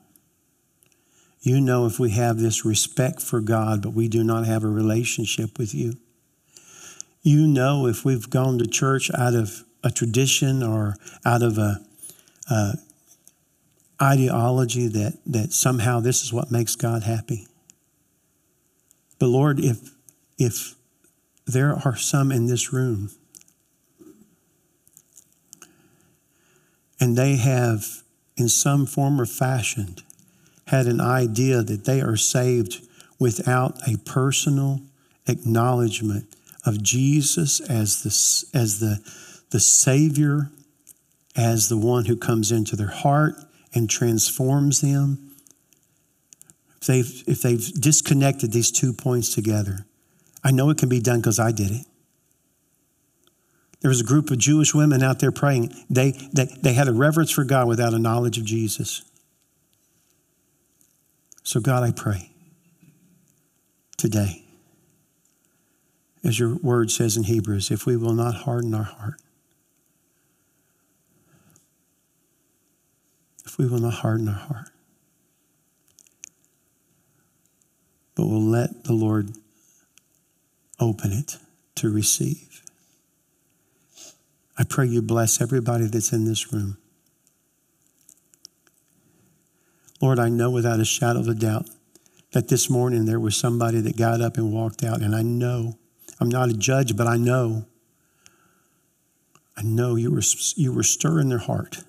You 1.48 1.62
know 1.62 1.86
if 1.86 1.98
we 1.98 2.10
have 2.10 2.40
this 2.40 2.66
respect 2.66 3.22
for 3.22 3.40
God, 3.40 3.82
but 3.82 3.94
we 3.94 4.10
do 4.10 4.22
not 4.22 4.46
have 4.46 4.66
a 4.66 4.68
relationship 4.68 5.58
with 5.58 5.74
you. 5.74 5.94
You 7.22 7.48
know 7.48 7.88
if 7.88 8.04
we've 8.04 8.30
gone 8.30 8.58
to 8.58 8.68
church 8.68 9.10
out 9.18 9.34
of 9.34 9.64
a 9.82 9.90
tradition 9.90 10.62
or 10.62 10.98
out 11.26 11.42
of 11.42 11.58
a, 11.58 11.80
a 12.52 12.74
ideology 14.02 14.90
that, 14.90 15.20
that 15.26 15.54
somehow 15.54 16.02
this 16.02 16.22
is 16.22 16.34
what 16.34 16.52
makes 16.52 16.76
God 16.76 17.04
happy. 17.04 17.48
But 19.18 19.28
Lord, 19.28 19.62
if, 19.62 19.96
if 20.38 20.76
there 21.46 21.80
are 21.86 21.96
some 21.96 22.30
in 22.30 22.48
this 22.48 22.74
room 22.74 23.10
and 27.00 27.18
they 27.18 27.38
have, 27.38 28.04
in 28.36 28.50
some 28.50 28.86
form 28.86 29.22
or 29.22 29.26
fashion, 29.26 29.96
had 30.68 30.86
an 30.86 31.02
idea 31.02 31.62
that 31.64 31.86
they 31.86 32.02
are 32.02 32.18
saved 32.18 32.86
without 33.20 33.78
a 33.88 33.98
personal 34.00 34.82
acknowledgement 35.28 36.36
of 36.66 36.84
Jesus 36.84 37.60
as 37.62 38.04
the, 38.04 38.58
as 38.58 38.80
the, 38.80 39.00
the 39.52 39.60
Savior, 39.60 40.50
as 41.36 41.70
the 41.70 41.78
one 41.78 42.06
who 42.06 42.18
comes 42.18 42.52
into 42.52 42.76
their 42.76 42.88
heart 42.88 43.36
and 43.74 43.90
transforms 43.90 44.82
them. 44.82 45.36
If 46.82 46.88
they've, 46.88 47.24
if 47.28 47.42
they've 47.42 47.82
disconnected 47.82 48.52
these 48.52 48.72
two 48.72 48.94
points 48.94 49.34
together, 49.34 49.86
I 50.44 50.52
know 50.52 50.70
it 50.70 50.78
can 50.78 50.90
be 50.90 51.00
done 51.00 51.20
because 51.20 51.40
I 51.40 51.52
did 51.52 51.72
it. 51.72 51.86
There 53.82 53.90
was 53.90 54.02
a 54.02 54.06
group 54.06 54.32
of 54.32 54.38
Jewish 54.40 54.74
women 54.74 55.04
out 55.04 55.20
there 55.20 55.32
praying. 55.32 55.74
They, 55.90 56.12
they, 56.34 56.46
they 56.62 56.74
had 56.74 56.88
a 56.88 56.94
reverence 56.94 57.32
for 57.32 57.44
God 57.44 57.68
without 57.68 57.94
a 57.94 58.00
knowledge 58.00 58.38
of 58.38 58.46
Jesus. 58.46 59.04
So, 61.48 61.62
God, 61.62 61.82
I 61.82 61.94
pray 61.94 62.30
today, 63.96 64.44
as 66.22 66.38
your 66.38 66.58
word 66.58 66.92
says 66.92 67.16
in 67.16 67.24
Hebrews, 67.24 67.72
if 67.72 67.86
we 67.86 67.96
will 67.96 68.12
not 68.12 68.36
harden 68.36 68.76
our 68.76 68.84
heart, 68.84 69.22
if 73.46 73.58
we 73.58 73.66
will 73.66 73.80
not 73.80 73.94
harden 73.94 74.28
our 74.28 74.36
heart, 74.36 74.72
but 78.14 78.26
will 78.26 78.44
let 78.44 78.84
the 78.84 78.92
Lord 78.92 79.30
open 80.82 81.14
it 81.14 81.38
to 81.76 81.90
receive. 81.90 82.62
I 84.58 84.66
pray 84.66 84.88
you 84.88 85.02
bless 85.02 85.40
everybody 85.40 85.86
that's 85.86 86.12
in 86.12 86.26
this 86.26 86.52
room. 86.52 86.78
Lord, 90.02 90.20
I 90.20 90.30
know 90.30 90.52
without 90.52 90.80
a 90.80 90.86
shadow 90.86 91.20
of 91.20 91.28
a 91.28 91.34
doubt 91.34 91.70
that 92.34 92.50
this 92.50 92.70
morning 92.70 93.06
there 93.06 93.20
was 93.20 93.36
somebody 93.36 93.82
that 93.82 93.98
got 93.98 94.22
up 94.22 94.38
and 94.38 94.52
walked 94.52 94.84
out. 94.84 95.02
And 95.02 95.16
I 95.16 95.22
know, 95.24 95.78
I'm 96.20 96.30
not 96.30 96.50
a 96.50 96.54
judge, 96.54 96.96
but 96.96 97.08
I 97.08 97.18
know, 97.18 97.66
I 99.56 99.64
know 99.64 99.96
you 99.96 100.12
were, 100.12 100.22
you 100.56 100.72
were 100.72 100.84
stirring 100.84 101.30
their 101.30 101.38
heart. 101.40 101.80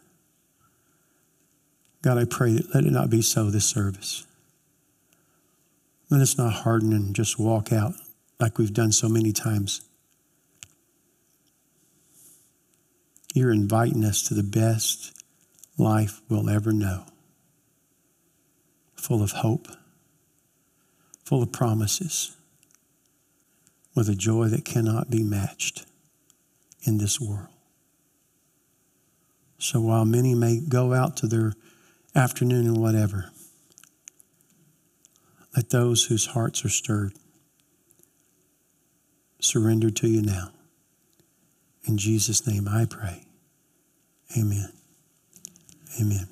God, 2.01 2.17
I 2.17 2.25
pray 2.25 2.53
that 2.53 2.75
let 2.75 2.85
it 2.85 2.93
not 2.93 3.11
be 3.11 3.21
so 3.21 3.51
this 3.51 3.67
service. 3.67 4.27
Let 6.11 6.23
us 6.23 6.39
not 6.39 6.53
harden 6.55 6.93
and 6.93 7.15
just 7.15 7.39
walk 7.39 7.73
out 7.73 7.93
like 8.41 8.57
we've 8.57 8.73
done 8.73 8.93
so 8.93 9.09
many 9.09 9.33
times. 9.33 9.83
You're 13.35 13.53
inviting 13.53 14.05
us 14.05 14.23
to 14.29 14.35
the 14.35 14.43
best 14.43 15.13
life 15.77 16.23
we'll 16.29 16.49
ever 16.49 16.73
know 16.73 17.05
full 19.09 19.23
of 19.23 19.31
hope, 19.31 19.69
full 21.25 21.43
of 21.43 21.51
promises, 21.51 22.37
with 23.95 24.07
a 24.07 24.15
joy 24.15 24.49
that 24.49 24.67
cannot 24.67 25.09
be 25.09 25.23
matched 25.23 25.87
in 26.83 26.99
this 26.99 27.19
world. 27.19 27.49
So 29.57 29.81
while 29.81 30.05
many 30.05 30.35
may 30.35 30.61
go 30.61 30.93
out 30.93 31.17
to 31.17 31.27
their 31.27 31.55
afternoon 32.15 32.67
and 32.67 32.77
whatever, 32.77 33.31
let 35.57 35.71
those 35.71 36.05
whose 36.05 36.27
hearts 36.27 36.63
are 36.67 36.69
stirred 36.69 37.15
surrender 39.41 39.89
to 39.89 40.07
you 40.07 40.21
now. 40.21 40.51
In 41.85 41.97
Jesus' 41.97 42.47
name 42.47 42.69
I 42.69 42.85
pray. 42.85 43.25
Amen. 44.37 44.71
Amen. 45.99 46.29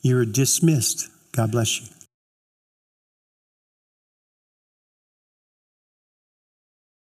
You're 0.00 0.24
dismissed. 0.24 1.10
God 1.32 1.52
bless 1.52 1.82
you. 1.82 1.93